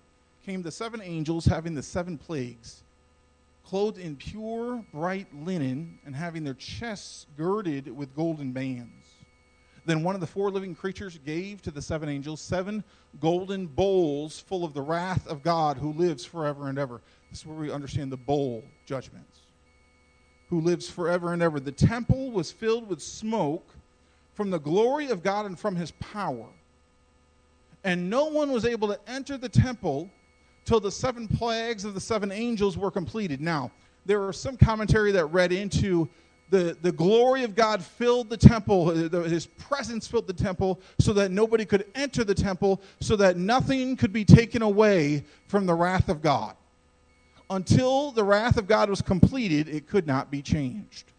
came 0.46 0.64
the 0.64 0.72
seven 0.72 1.02
angels 1.02 1.46
having 1.46 1.76
the 1.76 1.84
seven 1.84 2.18
plagues, 2.18 2.84
clothed 3.64 3.98
in 3.98 4.16
pure, 4.16 4.84
bright 4.92 5.28
linen, 5.34 6.00
and 6.06 6.16
having 6.16 6.44
their 6.44 6.54
chests 6.54 7.26
girded 7.38 7.96
with 7.96 8.16
golden 8.16 8.52
bands. 8.52 9.08
Then 9.86 10.04
one 10.04 10.14
of 10.16 10.22
the 10.22 10.28
four 10.28 10.52
living 10.52 10.76
creatures 10.76 11.18
gave 11.26 11.62
to 11.64 11.72
the 11.72 11.82
seven 11.82 12.08
angels 12.08 12.40
seven 12.40 12.84
golden 13.20 13.66
bowls 13.66 14.40
full 14.40 14.64
of 14.64 14.74
the 14.74 14.82
wrath 14.82 15.28
of 15.28 15.42
God 15.42 15.78
who 15.78 15.94
lives 15.94 16.24
forever 16.24 16.68
and 16.70 16.78
ever. 16.78 17.02
This 17.30 17.40
is 17.40 17.46
where 17.46 17.58
we 17.58 17.72
understand 17.72 18.12
the 18.12 18.18
bowl 18.18 18.64
judgments. 18.86 19.40
Who 20.50 20.60
lives 20.60 20.90
forever 20.90 21.34
and 21.34 21.42
ever. 21.42 21.60
The 21.60 21.72
temple 21.72 22.30
was 22.32 22.52
filled 22.52 22.88
with 22.90 23.02
smoke 23.02 23.68
from 24.34 24.50
the 24.50 24.60
glory 24.60 25.10
of 25.10 25.24
God 25.24 25.46
and 25.46 25.58
from 25.58 25.76
his 25.76 25.92
power. 25.92 26.48
And 27.84 28.10
no 28.10 28.26
one 28.26 28.52
was 28.52 28.66
able 28.66 28.90
to 28.90 29.00
enter 29.08 29.38
the 29.38 29.50
temple 29.50 30.10
till 30.66 30.80
the 30.80 30.92
seven 30.92 31.28
plagues 31.28 31.86
of 31.86 31.94
the 31.94 32.02
seven 32.02 32.32
angels 32.32 32.78
were 32.78 32.92
completed. 32.92 33.42
Now, 33.42 33.72
there 34.06 34.20
was 34.20 34.40
some 34.40 34.58
commentary 34.58 35.12
that 35.12 35.26
read 35.26 35.52
into 35.52 36.10
the, 36.50 36.78
the 36.82 36.92
glory 36.92 37.44
of 37.44 37.56
God 37.56 37.82
filled 37.82 38.30
the 38.30 38.38
temple, 38.38 38.90
uh, 38.90 39.24
his 39.24 39.46
presence 39.46 40.06
filled 40.06 40.28
the 40.28 40.34
temple, 40.34 40.82
so 41.00 41.14
that 41.14 41.32
nobody 41.32 41.64
could 41.66 41.86
enter 41.96 42.24
the 42.24 42.36
temple, 42.36 42.82
so 43.00 43.16
that 43.16 43.38
nothing 43.38 43.96
could 43.96 44.12
be 44.12 44.26
taken 44.26 44.62
away 44.62 45.24
from 45.48 45.66
the 45.66 45.74
wrath 45.74 46.10
of 46.10 46.22
God. 46.22 46.56
Until 47.50 48.12
the 48.12 48.24
wrath 48.24 48.58
of 48.58 48.68
God 48.68 48.90
was 48.90 49.02
completed, 49.02 49.70
it 49.70 49.88
could 49.88 50.06
not 50.06 50.30
be 50.30 50.42
changed. 50.42 51.12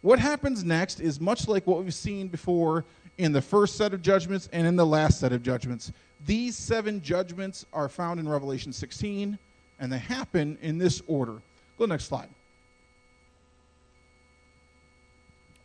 What 0.00 0.18
happens 0.18 0.64
next 0.64 1.00
is 1.00 1.20
much 1.20 1.46
like 1.48 1.66
what 1.66 1.82
we've 1.82 1.94
seen 1.94 2.28
before 2.28 2.84
in 3.16 3.32
the 3.32 3.40
first 3.42 3.76
set 3.76 3.94
of 3.94 4.02
judgments 4.02 4.48
and 4.52 4.66
in 4.66 4.76
the 4.76 4.84
last 4.86 5.20
set 5.20 5.32
of 5.32 5.42
judgments. 5.42 5.92
These 6.26 6.56
seven 6.56 7.02
judgments 7.02 7.66
are 7.72 7.88
found 7.88 8.20
in 8.20 8.28
Revelation 8.28 8.72
16, 8.72 9.38
and 9.80 9.92
they 9.92 9.98
happen 9.98 10.58
in 10.62 10.78
this 10.78 11.02
order. 11.06 11.42
Go 11.78 11.86
next 11.86 12.04
slide. 12.04 12.28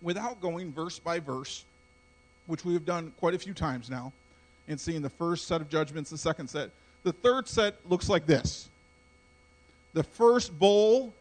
without 0.02 0.40
going 0.42 0.72
verse 0.72 1.00
by 1.00 1.20
verse, 1.20 1.66
which 2.48 2.66
we 2.66 2.74
have 2.74 2.86
done 2.86 3.14
quite 3.20 3.34
a 3.34 3.40
few 3.40 3.54
times 3.54 3.90
now, 3.90 4.12
and 4.68 4.80
seeing 4.80 5.02
the 5.02 5.10
first 5.10 5.48
set 5.48 5.62
of 5.62 5.70
judgments, 5.70 6.10
the 6.10 6.18
second 6.18 6.48
set, 6.48 6.70
the 7.04 7.14
third 7.14 7.48
set 7.48 7.76
looks 7.90 8.10
like 8.10 8.26
this. 8.26 8.70
The 9.94 10.04
first 10.04 10.58
bowl 10.58 11.14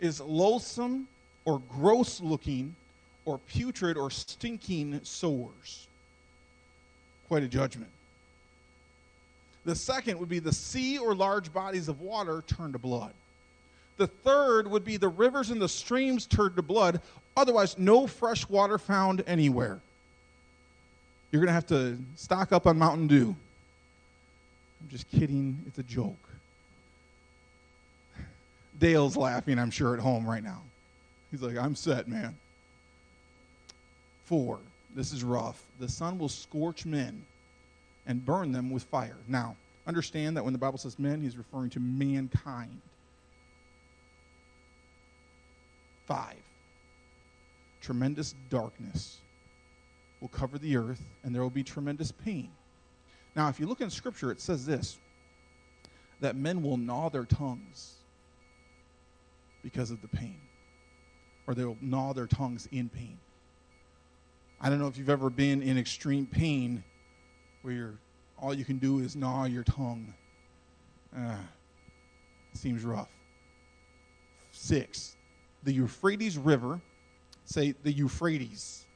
is 0.00 0.20
loathsome 0.20 1.08
or 1.44 1.60
gross 1.68 2.20
looking 2.20 2.74
or 3.24 3.38
putrid 3.38 3.96
or 3.96 4.10
stinking 4.10 5.00
sores. 5.02 5.86
Quite 7.28 7.42
a 7.42 7.48
judgment. 7.48 7.90
The 9.68 9.74
second 9.74 10.18
would 10.18 10.30
be 10.30 10.38
the 10.38 10.54
sea 10.54 10.96
or 10.96 11.14
large 11.14 11.52
bodies 11.52 11.88
of 11.88 12.00
water 12.00 12.42
turned 12.46 12.72
to 12.72 12.78
blood. 12.78 13.12
The 13.98 14.06
third 14.06 14.66
would 14.66 14.82
be 14.82 14.96
the 14.96 15.10
rivers 15.10 15.50
and 15.50 15.60
the 15.60 15.68
streams 15.68 16.24
turned 16.24 16.56
to 16.56 16.62
blood. 16.62 17.02
Otherwise, 17.36 17.76
no 17.76 18.06
fresh 18.06 18.48
water 18.48 18.78
found 18.78 19.22
anywhere. 19.26 19.78
You're 21.30 21.40
going 21.40 21.48
to 21.48 21.52
have 21.52 21.66
to 21.66 21.98
stock 22.16 22.50
up 22.50 22.66
on 22.66 22.78
Mountain 22.78 23.08
Dew. 23.08 23.36
I'm 24.80 24.88
just 24.88 25.06
kidding. 25.10 25.62
It's 25.66 25.76
a 25.76 25.82
joke. 25.82 26.16
Dale's 28.80 29.18
laughing, 29.18 29.58
I'm 29.58 29.70
sure, 29.70 29.92
at 29.92 30.00
home 30.00 30.26
right 30.26 30.42
now. 30.42 30.62
He's 31.30 31.42
like, 31.42 31.58
I'm 31.58 31.74
set, 31.74 32.08
man. 32.08 32.34
Four, 34.24 34.60
this 34.96 35.12
is 35.12 35.22
rough. 35.22 35.62
The 35.78 35.90
sun 35.90 36.18
will 36.18 36.30
scorch 36.30 36.86
men 36.86 37.22
and 38.08 38.24
burn 38.24 38.50
them 38.50 38.70
with 38.70 38.82
fire. 38.84 39.18
Now, 39.28 39.56
understand 39.86 40.36
that 40.36 40.42
when 40.42 40.54
the 40.54 40.58
Bible 40.58 40.78
says 40.78 40.98
men, 40.98 41.20
he's 41.20 41.36
referring 41.36 41.70
to 41.70 41.80
mankind. 41.80 42.80
Five, 46.06 46.42
tremendous 47.82 48.34
darkness 48.48 49.18
will 50.20 50.28
cover 50.28 50.58
the 50.58 50.76
earth, 50.76 51.02
and 51.22 51.34
there 51.34 51.42
will 51.42 51.50
be 51.50 51.62
tremendous 51.62 52.10
pain. 52.10 52.50
Now, 53.36 53.48
if 53.48 53.60
you 53.60 53.66
look 53.66 53.82
in 53.82 53.90
Scripture, 53.90 54.32
it 54.32 54.40
says 54.40 54.66
this 54.66 54.98
that 56.20 56.34
men 56.34 56.62
will 56.62 56.76
gnaw 56.76 57.08
their 57.08 57.24
tongues 57.24 57.94
because 59.62 59.92
of 59.92 60.02
the 60.02 60.08
pain, 60.08 60.40
or 61.46 61.54
they 61.54 61.64
will 61.64 61.76
gnaw 61.80 62.12
their 62.12 62.26
tongues 62.26 62.68
in 62.72 62.88
pain. 62.88 63.18
I 64.60 64.68
don't 64.70 64.80
know 64.80 64.88
if 64.88 64.96
you've 64.96 65.10
ever 65.10 65.30
been 65.30 65.62
in 65.62 65.78
extreme 65.78 66.26
pain 66.26 66.82
where 67.62 67.74
you're, 67.74 67.98
all 68.40 68.54
you 68.54 68.64
can 68.64 68.78
do 68.78 69.00
is 69.00 69.16
gnaw 69.16 69.44
your 69.44 69.64
tongue. 69.64 70.14
Uh, 71.16 71.36
seems 72.54 72.84
rough. 72.84 73.08
Six, 74.52 75.16
the 75.62 75.72
Euphrates 75.72 76.36
River, 76.36 76.80
say 77.44 77.74
the 77.82 77.92
Euphrates. 77.92 78.86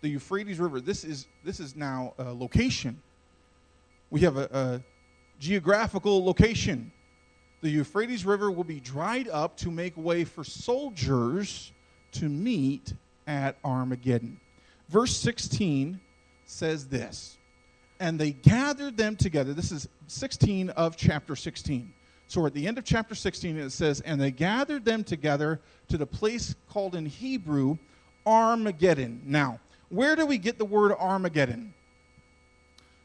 The 0.00 0.08
Euphrates 0.08 0.58
River, 0.58 0.80
this 0.80 1.04
is, 1.04 1.26
this 1.44 1.60
is 1.60 1.76
now 1.76 2.14
a 2.18 2.32
location. 2.32 3.00
We 4.10 4.20
have 4.20 4.36
a, 4.36 4.48
a 4.52 4.80
geographical 5.40 6.24
location. 6.24 6.92
The 7.62 7.70
Euphrates 7.70 8.24
River 8.24 8.50
will 8.50 8.64
be 8.64 8.80
dried 8.80 9.28
up 9.28 9.56
to 9.58 9.70
make 9.70 9.96
way 9.96 10.24
for 10.24 10.44
soldiers 10.44 11.72
to 12.12 12.28
meet 12.28 12.92
at 13.26 13.56
Armageddon. 13.64 14.40
Verse 14.88 15.16
16 15.16 16.00
says 16.46 16.86
this 16.88 17.38
And 18.04 18.18
they 18.18 18.32
gathered 18.32 18.98
them 18.98 19.16
together. 19.16 19.54
This 19.54 19.72
is 19.72 19.88
16 20.08 20.68
of 20.68 20.94
chapter 20.94 21.34
16. 21.34 21.90
So 22.28 22.42
we're 22.42 22.48
at 22.48 22.52
the 22.52 22.66
end 22.66 22.76
of 22.76 22.84
chapter 22.84 23.14
16, 23.14 23.56
and 23.56 23.64
it 23.64 23.70
says, 23.70 24.02
And 24.02 24.20
they 24.20 24.30
gathered 24.30 24.84
them 24.84 25.04
together 25.04 25.58
to 25.88 25.96
the 25.96 26.04
place 26.04 26.54
called 26.68 26.94
in 26.96 27.06
Hebrew 27.06 27.78
Armageddon. 28.26 29.22
Now, 29.24 29.58
where 29.88 30.16
do 30.16 30.26
we 30.26 30.36
get 30.36 30.58
the 30.58 30.66
word 30.66 30.92
Armageddon? 30.92 31.72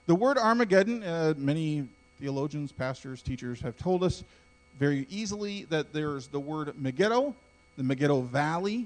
The 0.08 0.16
word 0.16 0.38
Armageddon, 0.38 1.02
uh, 1.02 1.34
many 1.38 1.88
theologians, 2.20 2.74
pastors, 2.74 3.22
teachers 3.22 3.62
have 3.62 3.78
told 3.78 4.04
us 4.04 4.26
very 4.80 5.08
easily 5.10 5.64
that 5.70 5.94
there's 5.94 6.28
the 6.28 6.42
word 6.42 6.78
Megiddo, 6.78 7.34
the 7.78 7.84
Megiddo 7.84 8.20
Valley, 8.20 8.86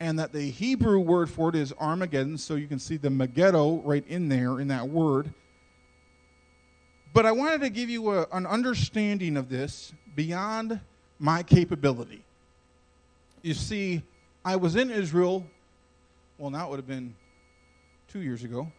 and 0.00 0.18
that 0.18 0.32
the 0.32 0.50
Hebrew 0.50 0.98
word 0.98 1.28
for 1.28 1.50
it 1.50 1.54
is 1.54 1.74
Armageddon. 1.78 2.38
So 2.38 2.54
you 2.54 2.66
can 2.66 2.78
see 2.78 2.96
the 2.96 3.10
Megiddo 3.10 3.82
right 3.84 4.04
in 4.08 4.30
there 4.30 4.58
in 4.58 4.68
that 4.68 4.88
word. 4.88 5.32
But 7.12 7.26
I 7.26 7.32
wanted 7.32 7.60
to 7.60 7.70
give 7.70 7.90
you 7.90 8.10
a, 8.12 8.26
an 8.32 8.46
understanding 8.46 9.36
of 9.36 9.50
this 9.50 9.92
beyond 10.16 10.80
my 11.18 11.42
capability. 11.42 12.24
You 13.42 13.54
see, 13.54 14.02
I 14.44 14.56
was 14.56 14.74
in 14.74 14.90
Israel, 14.90 15.46
well, 16.38 16.50
now 16.50 16.66
it 16.66 16.70
would 16.70 16.78
have 16.78 16.86
been 16.86 17.14
two 18.08 18.20
years 18.20 18.42
ago, 18.42 18.70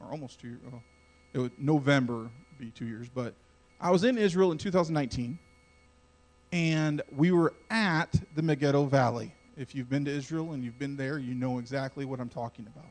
or 0.00 0.08
almost 0.10 0.40
two 0.40 0.48
years 0.48 0.60
ago. 0.66 0.72
Oh, 0.74 0.82
it 1.32 1.38
would 1.38 1.52
November 1.58 2.28
be 2.58 2.70
two 2.70 2.86
years, 2.86 3.08
but 3.14 3.34
I 3.80 3.90
was 3.90 4.04
in 4.04 4.18
Israel 4.18 4.52
in 4.52 4.58
2019, 4.58 5.38
and 6.52 7.02
we 7.16 7.30
were 7.30 7.54
at 7.70 8.08
the 8.34 8.42
Megiddo 8.42 8.86
Valley. 8.86 9.32
If 9.56 9.74
you've 9.74 9.90
been 9.90 10.04
to 10.04 10.10
Israel 10.10 10.52
and 10.52 10.64
you've 10.64 10.78
been 10.78 10.96
there, 10.96 11.18
you 11.18 11.34
know 11.34 11.58
exactly 11.58 12.04
what 12.04 12.20
I'm 12.20 12.28
talking 12.28 12.66
about. 12.66 12.90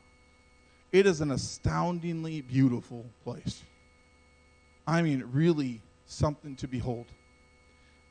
It 0.91 1.05
is 1.05 1.21
an 1.21 1.31
astoundingly 1.31 2.41
beautiful 2.41 3.05
place. 3.23 3.63
I 4.87 5.01
mean, 5.01 5.23
really 5.31 5.81
something 6.07 6.55
to 6.57 6.67
behold. 6.67 7.05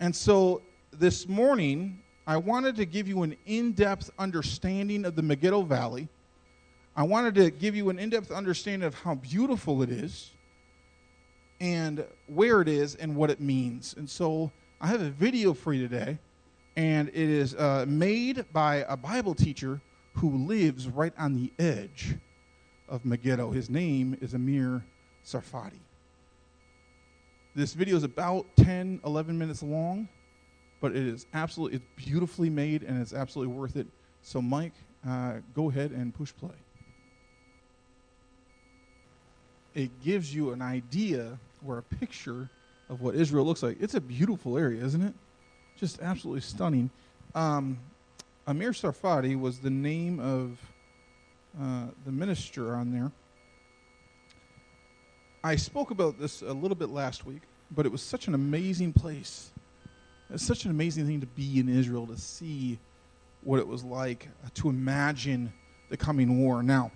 And 0.00 0.14
so 0.14 0.62
this 0.92 1.26
morning, 1.28 2.00
I 2.26 2.36
wanted 2.36 2.76
to 2.76 2.86
give 2.86 3.08
you 3.08 3.22
an 3.22 3.36
in 3.46 3.72
depth 3.72 4.10
understanding 4.18 5.04
of 5.04 5.16
the 5.16 5.22
Megiddo 5.22 5.62
Valley. 5.62 6.08
I 6.96 7.02
wanted 7.02 7.34
to 7.36 7.50
give 7.50 7.74
you 7.74 7.90
an 7.90 7.98
in 7.98 8.10
depth 8.10 8.30
understanding 8.30 8.86
of 8.86 8.94
how 8.94 9.16
beautiful 9.16 9.82
it 9.82 9.90
is 9.90 10.30
and 11.60 12.04
where 12.26 12.60
it 12.60 12.68
is 12.68 12.94
and 12.94 13.16
what 13.16 13.30
it 13.30 13.40
means. 13.40 13.94
And 13.96 14.08
so 14.08 14.52
I 14.80 14.86
have 14.88 15.00
a 15.00 15.10
video 15.10 15.54
for 15.54 15.72
you 15.72 15.88
today, 15.88 16.18
and 16.78 17.08
it 17.08 17.16
is 17.16 17.56
uh, 17.56 17.84
made 17.88 18.44
by 18.52 18.84
a 18.88 18.96
Bible 18.96 19.34
teacher 19.34 19.80
who 20.14 20.46
lives 20.46 20.86
right 20.86 21.12
on 21.18 21.34
the 21.34 21.52
edge 21.58 22.14
of 22.88 23.04
Megiddo. 23.04 23.50
His 23.50 23.68
name 23.68 24.16
is 24.20 24.32
Amir 24.32 24.84
Tsarfati. 25.26 25.80
This 27.56 27.74
video 27.74 27.96
is 27.96 28.04
about 28.04 28.46
10, 28.58 29.00
11 29.04 29.36
minutes 29.36 29.60
long, 29.60 30.08
but 30.80 30.94
it 30.94 31.04
is 31.04 31.26
absolutely, 31.34 31.78
it's 31.78 31.86
beautifully 31.96 32.48
made 32.48 32.84
and 32.84 33.02
it's 33.02 33.12
absolutely 33.12 33.52
worth 33.52 33.74
it. 33.74 33.88
So, 34.22 34.40
Mike, 34.40 34.74
uh, 35.04 35.38
go 35.56 35.70
ahead 35.70 35.90
and 35.90 36.14
push 36.14 36.32
play. 36.32 36.54
It 39.74 39.90
gives 40.00 40.32
you 40.32 40.52
an 40.52 40.62
idea 40.62 41.40
or 41.66 41.78
a 41.78 41.82
picture 41.82 42.48
of 42.88 43.00
what 43.00 43.16
Israel 43.16 43.44
looks 43.44 43.64
like. 43.64 43.78
It's 43.80 43.94
a 43.94 44.00
beautiful 44.00 44.56
area, 44.56 44.84
isn't 44.84 45.02
it? 45.02 45.14
Just 45.78 46.02
absolutely 46.02 46.40
stunning. 46.40 46.90
Um, 47.36 47.78
Amir 48.48 48.72
Tsarfati 48.72 49.38
was 49.38 49.60
the 49.60 49.70
name 49.70 50.18
of 50.18 50.58
uh, 51.60 51.86
the 52.04 52.10
minister 52.10 52.74
on 52.74 52.90
there. 52.90 53.12
I 55.44 55.54
spoke 55.54 55.92
about 55.92 56.18
this 56.18 56.42
a 56.42 56.52
little 56.52 56.74
bit 56.74 56.88
last 56.88 57.24
week, 57.24 57.42
but 57.70 57.86
it 57.86 57.92
was 57.92 58.02
such 58.02 58.26
an 58.26 58.34
amazing 58.34 58.92
place. 58.92 59.52
It's 60.30 60.44
such 60.44 60.64
an 60.64 60.72
amazing 60.72 61.06
thing 61.06 61.20
to 61.20 61.28
be 61.28 61.60
in 61.60 61.68
Israel, 61.68 62.08
to 62.08 62.18
see 62.18 62.80
what 63.44 63.60
it 63.60 63.68
was 63.68 63.84
like, 63.84 64.28
uh, 64.44 64.48
to 64.54 64.68
imagine 64.70 65.52
the 65.90 65.96
coming 65.96 66.40
war. 66.40 66.60
Now, 66.64 66.90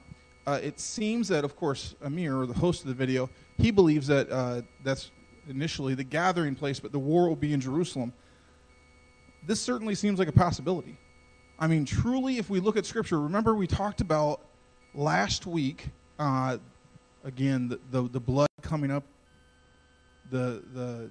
uh, 0.45 0.59
it 0.61 0.81
seems 0.81 1.29
that, 1.29 1.45
of 1.45 1.55
course, 1.55 1.95
Amir, 2.03 2.47
the 2.47 2.55
host 2.55 2.83
of 2.83 2.89
the 2.89 2.95
video, 2.95 3.31
he 3.59 3.71
believes 3.71 4.09
that 4.09 4.29
uh, 4.29 4.63
that's 4.83 5.13
initially 5.49 5.95
the 5.95 6.03
gathering 6.03 6.57
place, 6.57 6.81
but 6.81 6.91
the 6.91 6.99
war 6.99 7.29
will 7.29 7.37
be 7.37 7.53
in 7.53 7.61
Jerusalem. 7.61 8.13
This 9.45 9.61
certainly 9.61 9.95
seems 9.95 10.19
like 10.19 10.29
a 10.29 10.33
possibility. 10.33 10.99
I 11.59 11.67
mean, 11.67 11.85
truly, 11.85 12.39
if 12.39 12.51
we 12.51 12.61
look 12.61 12.77
at 12.77 12.87
Scripture, 12.87 13.21
remember 13.21 13.55
we 13.55 13.67
talked 13.67 14.01
about 14.01 14.41
last 14.95 15.47
week 15.47 15.87
uh, 16.19 16.59
again, 17.25 17.69
the, 17.69 17.81
the, 17.91 18.09
the, 18.09 18.21
blood 18.21 18.49
coming 18.63 18.91
up, 18.91 19.05
the, 20.31 20.63
the 20.75 21.11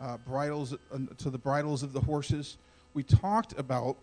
uh, 0.00 0.16
bridles 0.18 0.74
uh, 0.74 0.98
to 1.18 1.30
the 1.30 1.38
bridles 1.38 1.82
of 1.82 1.92
the 1.92 2.00
horses. 2.00 2.58
We 2.92 3.02
talked 3.02 3.58
about 3.58 3.96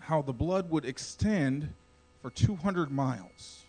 how 0.00 0.22
the 0.22 0.32
blood 0.32 0.70
would 0.70 0.84
extend 0.84 1.72
for 2.22 2.30
200 2.30 2.90
miles. 2.90 3.64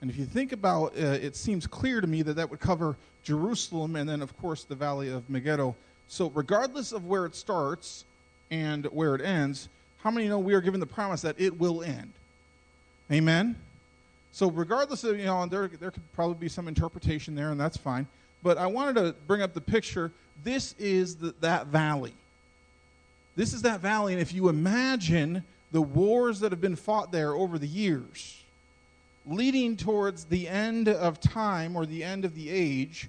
And 0.00 0.10
if 0.10 0.16
you 0.16 0.26
think 0.26 0.52
about 0.52 0.92
uh, 0.96 1.18
it, 1.22 1.34
seems 1.34 1.66
clear 1.66 2.00
to 2.00 2.06
me 2.06 2.22
that 2.22 2.34
that 2.34 2.50
would 2.50 2.60
cover 2.60 2.96
Jerusalem 3.22 3.96
and 3.96 4.08
then, 4.08 4.22
of 4.22 4.36
course, 4.36 4.64
the 4.64 4.74
valley 4.74 5.08
of 5.08 5.28
Megiddo. 5.30 5.74
So, 6.08 6.30
regardless 6.30 6.92
of 6.92 7.06
where 7.06 7.26
it 7.26 7.34
starts 7.34 8.04
and 8.50 8.86
where 8.86 9.14
it 9.14 9.20
ends, 9.20 9.68
how 10.02 10.10
many 10.10 10.28
know 10.28 10.38
we 10.38 10.54
are 10.54 10.60
given 10.60 10.80
the 10.80 10.86
promise 10.86 11.22
that 11.22 11.34
it 11.38 11.58
will 11.58 11.82
end? 11.82 12.12
Amen? 13.10 13.56
So 14.36 14.50
regardless 14.50 15.02
of, 15.02 15.18
you 15.18 15.24
know, 15.24 15.46
there, 15.46 15.66
there 15.66 15.90
could 15.90 16.12
probably 16.12 16.36
be 16.36 16.50
some 16.50 16.68
interpretation 16.68 17.34
there, 17.34 17.52
and 17.52 17.58
that's 17.58 17.78
fine. 17.78 18.06
But 18.42 18.58
I 18.58 18.66
wanted 18.66 18.96
to 18.96 19.14
bring 19.26 19.40
up 19.40 19.54
the 19.54 19.62
picture. 19.62 20.12
This 20.44 20.74
is 20.78 21.16
the, 21.16 21.34
that 21.40 21.68
valley. 21.68 22.12
This 23.34 23.54
is 23.54 23.62
that 23.62 23.80
valley, 23.80 24.12
and 24.12 24.20
if 24.20 24.34
you 24.34 24.50
imagine 24.50 25.42
the 25.72 25.80
wars 25.80 26.40
that 26.40 26.52
have 26.52 26.60
been 26.60 26.76
fought 26.76 27.12
there 27.12 27.32
over 27.32 27.58
the 27.58 27.66
years, 27.66 28.42
leading 29.26 29.74
towards 29.74 30.24
the 30.24 30.48
end 30.48 30.88
of 30.88 31.18
time 31.18 31.74
or 31.74 31.86
the 31.86 32.04
end 32.04 32.26
of 32.26 32.34
the 32.34 32.50
age, 32.50 33.08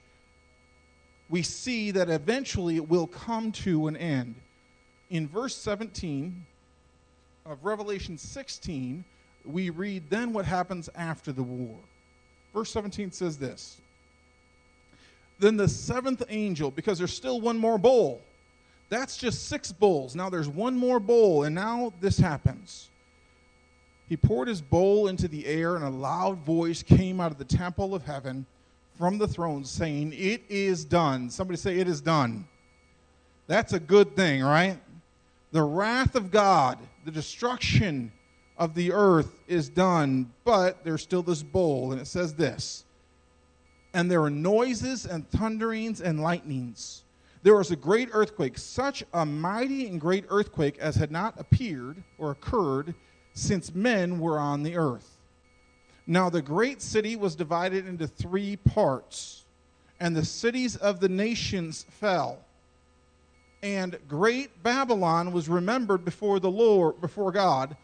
we 1.30 1.42
see 1.42 1.92
that 1.92 2.10
eventually 2.10 2.76
it 2.76 2.88
will 2.88 3.08
come 3.08 3.52
to 3.52 3.88
an 3.88 3.98
end. 3.98 4.36
In 5.10 5.28
verse 5.28 5.56
17 5.56 6.46
of 7.46 7.64
Revelation 7.64 8.18
16, 8.18 9.04
we 9.46 9.70
read 9.70 10.10
then 10.10 10.34
what 10.34 10.46
happens 10.46 10.90
after 10.96 11.32
the 11.32 11.44
war. 11.44 11.78
Verse 12.54 12.72
17 12.72 13.12
says 13.12 13.38
this 13.38 13.78
Then 15.40 15.58
the 15.58 15.68
seventh 15.68 16.24
angel, 16.30 16.72
because 16.72 16.98
there's 16.98 17.14
still 17.14 17.42
one 17.42 17.58
more 17.58 17.78
bowl, 17.78 18.22
that's 18.90 19.18
just 19.18 19.48
six 19.48 19.72
bowls. 19.72 20.16
Now 20.16 20.30
there's 20.30 20.48
one 20.48 20.78
more 20.78 21.00
bowl, 21.00 21.44
and 21.44 21.54
now 21.54 21.94
this 22.00 22.18
happens. 22.18 22.90
He 24.08 24.16
poured 24.16 24.48
his 24.48 24.62
bowl 24.62 25.10
into 25.10 25.28
the 25.28 25.46
air, 25.46 25.76
and 25.76 25.84
a 25.84 25.90
loud 25.90 26.38
voice 26.40 26.82
came 26.82 27.20
out 27.20 27.32
of 27.32 27.38
the 27.38 27.46
temple 27.46 27.94
of 27.94 28.04
heaven 28.04 28.46
from 28.98 29.18
the 29.18 29.28
throne 29.28 29.64
saying, 29.64 30.14
It 30.14 30.44
is 30.50 30.84
done. 30.84 31.30
Somebody 31.30 31.58
say, 31.58 31.78
It 31.78 31.88
is 31.88 32.02
done. 32.02 32.48
That's 33.48 33.74
a 33.74 33.80
good 33.80 34.16
thing, 34.16 34.44
right? 34.44 34.78
The 35.52 35.64
wrath 35.64 36.16
of 36.16 36.32
God, 36.32 36.80
the 37.06 37.12
destruction 37.12 38.12
of 38.58 38.74
the 38.74 38.92
earth 38.92 39.44
is 39.48 39.70
done, 39.70 40.34
but 40.44 40.84
there's 40.84 41.02
still 41.02 41.24
this 41.24 41.44
bowl, 41.44 41.92
and 41.92 42.02
it 42.02 42.08
says 42.08 42.34
this 42.34 42.86
And 43.94 44.10
there 44.12 44.22
are 44.24 44.30
noises 44.30 45.06
and 45.06 45.30
thunderings 45.30 46.02
and 46.02 46.22
lightnings. 46.22 47.04
There 47.44 47.56
was 47.56 47.72
a 47.72 47.76
great 47.76 48.10
earthquake, 48.12 48.58
such 48.58 49.04
a 49.14 49.26
mighty 49.26 49.88
and 49.88 50.02
great 50.02 50.26
earthquake 50.30 50.78
as 50.80 50.96
had 50.96 51.12
not 51.12 51.40
appeared 51.40 52.04
or 52.18 52.32
occurred 52.32 52.94
since 53.34 53.74
men 53.74 54.20
were 54.20 54.40
on 54.40 54.64
the 54.64 54.76
earth. 54.76 55.17
Now 56.08 56.30
the 56.30 56.42
great 56.42 56.82
city 56.82 57.18
was 57.18 57.36
divided 57.36 57.86
into 57.86 58.08
three 58.08 58.56
parts, 58.56 59.44
and 60.00 60.16
the 60.16 60.24
cities 60.24 60.78
of 60.78 61.02
the 61.02 61.10
nations 61.10 61.86
fell. 61.90 62.40
And 63.62 63.98
great 64.08 64.64
Babylon 64.64 65.34
was 65.34 65.50
remembered 65.50 66.06
before 66.06 66.40
the 66.40 66.50
Lord, 66.50 67.02
before 67.02 67.34
God 67.34 67.76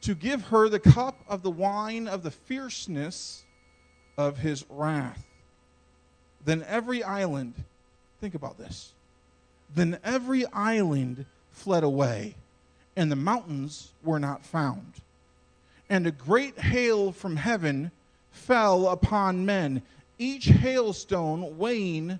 to 0.00 0.14
give 0.14 0.46
her 0.46 0.68
the 0.68 0.78
cup 0.78 1.18
of 1.28 1.42
the 1.42 1.50
wine 1.50 2.08
of 2.08 2.22
the 2.22 2.30
fierceness 2.30 3.44
of 4.16 4.38
his 4.38 4.64
wrath. 4.68 5.26
Then 6.44 6.64
every 6.66 7.02
island, 7.02 7.54
think 8.20 8.34
about 8.34 8.58
this, 8.58 8.92
then 9.74 9.98
every 10.04 10.46
island 10.52 11.26
fled 11.50 11.84
away, 11.84 12.36
and 12.96 13.10
the 13.10 13.16
mountains 13.16 13.92
were 14.02 14.20
not 14.20 14.44
found. 14.44 14.92
And 15.88 16.06
a 16.06 16.10
great 16.10 16.58
hail 16.58 17.12
from 17.12 17.36
heaven 17.36 17.90
fell 18.30 18.88
upon 18.88 19.46
men, 19.46 19.82
each 20.18 20.46
hailstone 20.46 21.56
weighing 21.58 22.18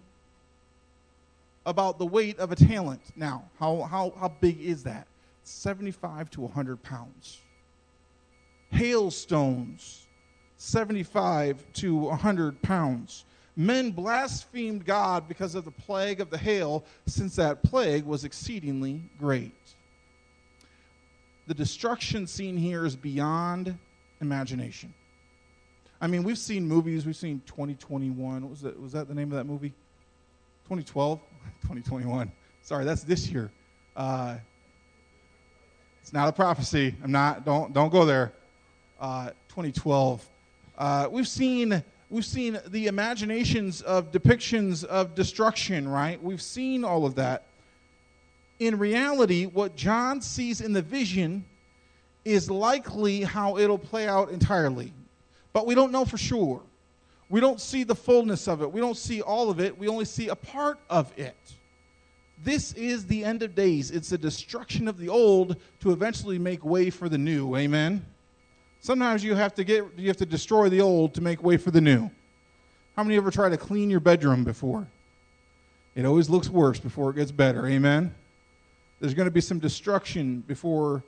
about 1.66 1.98
the 1.98 2.07
weight 2.07 2.38
of 2.38 2.53
a 2.53 2.57
talent. 2.57 3.00
Now, 3.16 3.44
how, 3.59 3.83
how, 3.83 4.12
how 4.18 4.29
big 4.40 4.61
is 4.61 4.83
that? 4.85 5.07
75 5.44 6.31
to 6.31 6.40
100 6.42 6.83
pounds 6.83 7.40
hailstones, 8.74 10.07
75 10.57 11.64
to 11.74 11.94
100 11.94 12.61
pounds. 12.62 13.24
Men 13.57 13.92
blasphemed 13.92 14.85
God 14.85 15.29
because 15.29 15.55
of 15.55 15.64
the 15.64 15.70
plague 15.70 16.20
of 16.20 16.29
the 16.31 16.38
hail, 16.38 16.85
since 17.07 17.37
that 17.37 17.62
plague 17.62 18.05
was 18.05 18.24
exceedingly 18.24 19.11
great. 19.18 19.55
The 21.46 21.54
destruction 21.54 22.26
seen 22.26 22.57
here 22.57 22.87
is 22.87 22.96
beyond 22.96 23.76
imagination. 24.20 24.94
I 26.00 26.07
mean, 26.07 26.22
we've 26.22 26.38
seen 26.38 26.66
movies. 26.66 27.07
We've 27.07 27.16
seen 27.16 27.42
2021. 27.46 28.42
What 28.42 28.50
was 28.50 28.61
that? 28.62 28.80
Was 28.80 28.92
that 28.92 29.09
the 29.09 29.14
name 29.14 29.30
of 29.30 29.37
that 29.37 29.44
movie? 29.44 29.70
2012, 30.64 31.20
2021. 31.62 32.33
Sorry, 32.62 32.85
that's 32.85 33.02
this 33.02 33.28
year. 33.28 33.50
Uh, 33.94 34.37
it's 36.00 36.12
not 36.12 36.28
a 36.28 36.33
prophecy. 36.33 36.94
I'm 37.02 37.12
not. 37.12 37.44
Don't 37.44 37.72
don't 37.72 37.90
go 37.90 38.04
there. 38.04 38.33
Uh, 38.98 39.30
2012. 39.48 40.26
Uh, 40.76 41.09
we've 41.11 41.28
seen 41.28 41.83
we've 42.11 42.24
seen 42.24 42.59
the 42.68 42.87
imaginations 42.87 43.83
of 43.83 44.11
depictions 44.11 44.85
of 44.85 45.14
destruction, 45.14 45.88
right? 45.88 46.22
We've 46.22 46.42
seen 46.42 46.85
all 46.85 47.07
of 47.07 47.14
that. 47.16 47.46
In 48.59 48.79
reality, 48.79 49.47
what 49.47 49.77
John 49.77 50.21
sees 50.21 50.61
in 50.61 50.73
the 50.73 50.83
vision 50.83 51.45
is 52.25 52.51
likely 52.51 53.23
how 53.23 53.59
it'll 53.59 53.79
play 53.79 54.09
out 54.09 54.31
entirely. 54.31 54.93
But 55.53 55.67
we 55.67 55.75
don't 55.75 55.93
know 55.93 56.05
for 56.05 56.19
sure. 56.19 56.62
We 57.29 57.40
don't 57.40 57.61
see 57.61 57.85
the 57.85 57.95
fullness 57.95 58.49
of 58.49 58.62
it. 58.62 58.71
We 58.71 58.81
don't 58.81 58.97
see 58.97 59.23
all 59.23 59.51
of 59.51 59.61
it. 59.61 59.77
We 59.77 59.88
only 59.88 60.05
see 60.05 60.29
a 60.29 60.37
part 60.37 60.79
of 60.88 61.12
it. 61.19 61.37
This 62.43 62.73
is 62.75 63.07
the 63.07 63.25
end 63.25 63.43
of 63.43 63.55
days. 63.55 63.90
It's 63.90 64.11
the 64.11 64.19
destruction 64.19 64.88
of 64.88 64.99
the 64.99 65.09
old 65.09 65.57
to 65.81 65.93
eventually 65.93 66.38
make 66.38 66.64
way 66.64 66.90
for 66.90 67.09
the 67.09 67.19
new. 67.19 67.57
Amen. 67.57 68.05
Sometimes 68.81 69.25
you 69.25 69.35
have 69.35 69.55
to 69.55 69.64
get 69.64 69.85
you 69.97 70.09
have 70.09 70.19
to 70.19 70.27
destroy 70.27 70.69
the 70.69 70.81
old 70.81 71.14
to 71.14 71.23
make 71.23 71.43
way 71.43 71.57
for 71.57 71.71
the 71.71 71.81
new. 71.81 72.11
How 72.97 73.03
many 73.03 73.17
ever 73.17 73.31
try 73.31 73.49
to 73.49 73.57
clean 73.57 73.88
your 73.88 74.01
bedroom 74.01 74.45
before? 74.45 74.87
It 75.95 76.05
always 76.05 76.29
looks 76.29 76.51
worse 76.51 76.79
before 76.79 77.11
it 77.11 77.17
gets 77.17 77.33
better. 77.33 77.67
Amen. 77.67 78.14
There's 79.05 79.12
going 79.12 79.27
to 79.27 79.31
be 79.31 79.43
some 79.43 79.59
destruction 79.59 80.40
before 80.47 81.05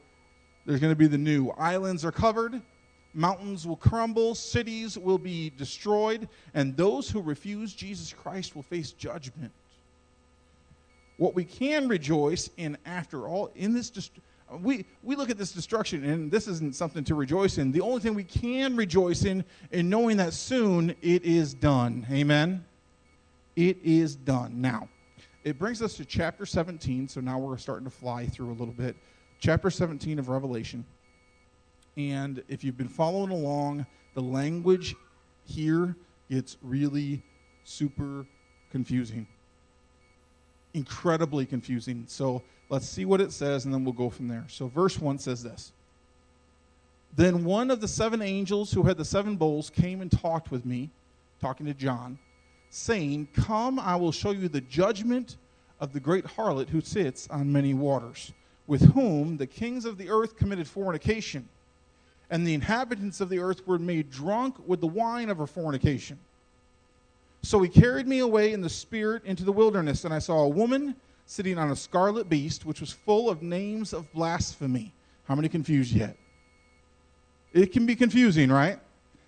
there's 0.66 0.80
going 0.80 0.92
to 0.92 0.98
be 0.98 1.06
the 1.06 1.16
new. 1.16 1.48
Islands 1.56 2.04
are 2.04 2.12
covered, 2.12 2.60
mountains 3.14 3.66
will 3.66 3.78
crumble, 3.78 4.34
cities 4.34 4.98
will 4.98 5.16
be 5.16 5.48
destroyed, 5.56 6.28
and 6.52 6.76
those 6.76 7.08
who 7.08 7.22
refuse 7.22 7.72
Jesus 7.72 8.12
Christ 8.12 8.54
will 8.54 8.64
face 8.64 8.90
judgment. 8.92 9.50
What 11.16 11.34
we 11.34 11.42
can 11.42 11.88
rejoice 11.88 12.50
in, 12.58 12.76
after 12.84 13.26
all, 13.26 13.50
in 13.54 13.72
this 13.72 14.10
we, 14.60 14.84
we 15.02 15.16
look 15.16 15.30
at 15.30 15.38
this 15.38 15.52
destruction 15.52 16.04
and 16.04 16.30
this 16.30 16.48
isn't 16.48 16.74
something 16.74 17.02
to 17.04 17.14
rejoice 17.14 17.56
in. 17.56 17.72
The 17.72 17.80
only 17.80 18.00
thing 18.00 18.12
we 18.12 18.24
can 18.24 18.76
rejoice 18.76 19.24
in 19.24 19.42
in 19.70 19.88
knowing 19.88 20.18
that 20.18 20.34
soon 20.34 20.90
it 21.00 21.24
is 21.24 21.54
done. 21.54 22.06
Amen. 22.10 22.62
It 23.56 23.78
is 23.82 24.16
done. 24.16 24.60
Now, 24.60 24.90
it 25.46 25.58
brings 25.58 25.80
us 25.80 25.94
to 25.94 26.04
chapter 26.04 26.44
17. 26.44 27.08
So 27.08 27.22
now 27.22 27.38
we're 27.38 27.56
starting 27.56 27.84
to 27.84 27.90
fly 27.90 28.26
through 28.26 28.50
a 28.50 28.58
little 28.58 28.74
bit. 28.74 28.96
Chapter 29.38 29.70
17 29.70 30.18
of 30.18 30.28
Revelation. 30.28 30.84
And 31.96 32.42
if 32.48 32.62
you've 32.62 32.76
been 32.76 32.88
following 32.88 33.30
along, 33.30 33.86
the 34.14 34.20
language 34.20 34.94
here 35.46 35.96
gets 36.28 36.58
really 36.62 37.22
super 37.64 38.26
confusing. 38.70 39.26
Incredibly 40.74 41.46
confusing. 41.46 42.04
So 42.06 42.42
Let's 42.68 42.88
see 42.88 43.04
what 43.04 43.20
it 43.20 43.32
says, 43.32 43.64
and 43.64 43.72
then 43.72 43.84
we'll 43.84 43.92
go 43.92 44.10
from 44.10 44.28
there. 44.28 44.44
So, 44.48 44.66
verse 44.66 44.98
1 44.98 45.18
says 45.18 45.42
this 45.42 45.72
Then 47.14 47.44
one 47.44 47.70
of 47.70 47.80
the 47.80 47.88
seven 47.88 48.22
angels 48.22 48.72
who 48.72 48.82
had 48.82 48.96
the 48.96 49.04
seven 49.04 49.36
bowls 49.36 49.70
came 49.70 50.00
and 50.00 50.10
talked 50.10 50.50
with 50.50 50.66
me, 50.66 50.90
talking 51.40 51.66
to 51.66 51.74
John, 51.74 52.18
saying, 52.70 53.28
Come, 53.34 53.78
I 53.78 53.96
will 53.96 54.12
show 54.12 54.30
you 54.30 54.48
the 54.48 54.60
judgment 54.60 55.36
of 55.80 55.92
the 55.92 56.00
great 56.00 56.24
harlot 56.24 56.68
who 56.68 56.80
sits 56.80 57.28
on 57.28 57.52
many 57.52 57.74
waters, 57.74 58.32
with 58.66 58.92
whom 58.92 59.36
the 59.36 59.46
kings 59.46 59.84
of 59.84 59.98
the 59.98 60.08
earth 60.10 60.36
committed 60.36 60.66
fornication, 60.66 61.48
and 62.30 62.46
the 62.46 62.54
inhabitants 62.54 63.20
of 63.20 63.28
the 63.28 63.38
earth 63.38 63.66
were 63.66 63.78
made 63.78 64.10
drunk 64.10 64.56
with 64.66 64.80
the 64.80 64.86
wine 64.86 65.30
of 65.30 65.38
her 65.38 65.46
fornication. 65.46 66.18
So 67.42 67.62
he 67.62 67.68
carried 67.68 68.08
me 68.08 68.18
away 68.18 68.52
in 68.52 68.60
the 68.60 68.68
spirit 68.68 69.24
into 69.24 69.44
the 69.44 69.52
wilderness, 69.52 70.04
and 70.04 70.12
I 70.12 70.18
saw 70.18 70.38
a 70.40 70.48
woman 70.48 70.96
sitting 71.26 71.58
on 71.58 71.70
a 71.70 71.76
scarlet 71.76 72.28
beast, 72.28 72.64
which 72.64 72.80
was 72.80 72.92
full 72.92 73.28
of 73.28 73.42
names 73.42 73.92
of 73.92 74.10
blasphemy. 74.12 74.92
How 75.24 75.34
many 75.34 75.48
confused 75.48 75.92
yet? 75.92 76.16
It 77.52 77.72
can 77.72 77.86
be 77.86 77.96
confusing, 77.96 78.50
right? 78.50 78.78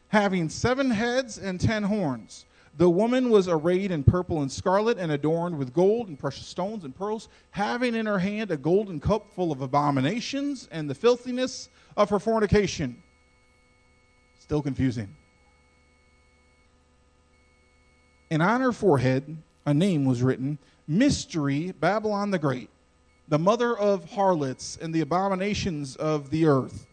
Having 0.09 0.48
seven 0.48 0.90
heads 0.90 1.38
and 1.38 1.61
ten 1.61 1.83
horns. 1.83 2.44
The 2.79 2.88
woman 2.88 3.31
was 3.31 3.49
arrayed 3.49 3.91
in 3.91 4.05
purple 4.05 4.41
and 4.41 4.51
scarlet 4.51 4.99
and 4.99 5.11
adorned 5.11 5.59
with 5.59 5.75
gold 5.75 6.07
and 6.07 6.17
precious 6.17 6.47
stones 6.47 6.85
and 6.85 6.95
pearls, 6.95 7.29
having 7.51 7.97
in 7.97 8.07
her 8.07 8.21
hand 8.21 8.53
a 8.53 8.57
golden 8.57 9.01
cup 9.01 9.33
full 9.35 9.51
of 9.51 9.61
abominations 9.61 10.69
and 10.71 10.88
the 10.88 10.95
filthiness 10.95 11.71
of 11.97 12.09
her 12.11 12.21
fornication. 12.21 13.03
Still 14.38 14.62
confusing. 14.62 15.09
And 18.31 18.41
on 18.43 18.61
her 18.61 18.73
forehead 18.73 19.37
a 19.67 19.75
name 19.75 20.05
was 20.05 20.23
written 20.23 20.59
mystery, 20.87 21.73
Babylon 21.73 22.31
the 22.31 22.38
Great, 22.38 22.71
the 23.27 23.41
mother 23.41 23.77
of 23.77 24.12
harlots 24.12 24.79
and 24.81 24.95
the 24.95 25.01
abominations 25.01 25.97
of 25.97 26.31
the 26.31 26.47
earth. 26.47 26.87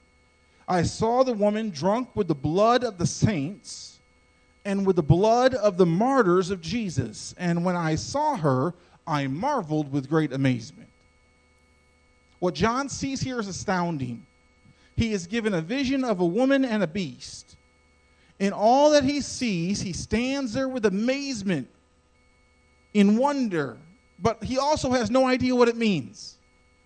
I 0.68 0.82
saw 0.82 1.22
the 1.22 1.32
woman 1.32 1.70
drunk 1.70 2.16
with 2.16 2.28
the 2.28 2.34
blood 2.34 2.84
of 2.84 2.98
the 2.98 3.06
saints 3.06 3.95
and 4.66 4.86
with 4.86 4.96
the 4.96 5.04
blood 5.04 5.54
of 5.54 5.78
the 5.78 5.86
martyrs 5.86 6.50
of 6.50 6.60
Jesus. 6.60 7.36
And 7.38 7.64
when 7.64 7.76
I 7.76 7.96
saw 7.96 8.36
her, 8.36 8.74
I 9.08 9.28
marveled 9.28 9.92
with 9.92 10.10
great 10.10 10.34
amazement. 10.34 10.90
What 12.40 12.56
John 12.56 12.90
sees 12.90 13.22
here 13.22 13.40
is 13.40 13.48
astounding. 13.48 14.26
He 14.98 15.14
is 15.14 15.28
given 15.28 15.54
a 15.54 15.62
vision 15.62 16.04
of 16.04 16.20
a 16.20 16.26
woman 16.26 16.66
and 16.66 16.82
a 16.82 16.88
beast. 16.88 17.56
In 18.40 18.52
all 18.52 18.92
that 18.92 19.04
he 19.04 19.22
sees, 19.22 19.82
he 19.82 19.94
stands 19.94 20.54
there 20.54 20.68
with 20.68 20.86
amazement, 20.86 21.70
in 22.94 23.18
wonder, 23.18 23.78
but 24.20 24.44
he 24.44 24.58
also 24.58 24.92
has 24.92 25.12
no 25.12 25.28
idea 25.28 25.56
what 25.56 25.68
it 25.68 25.78
means. 25.78 26.35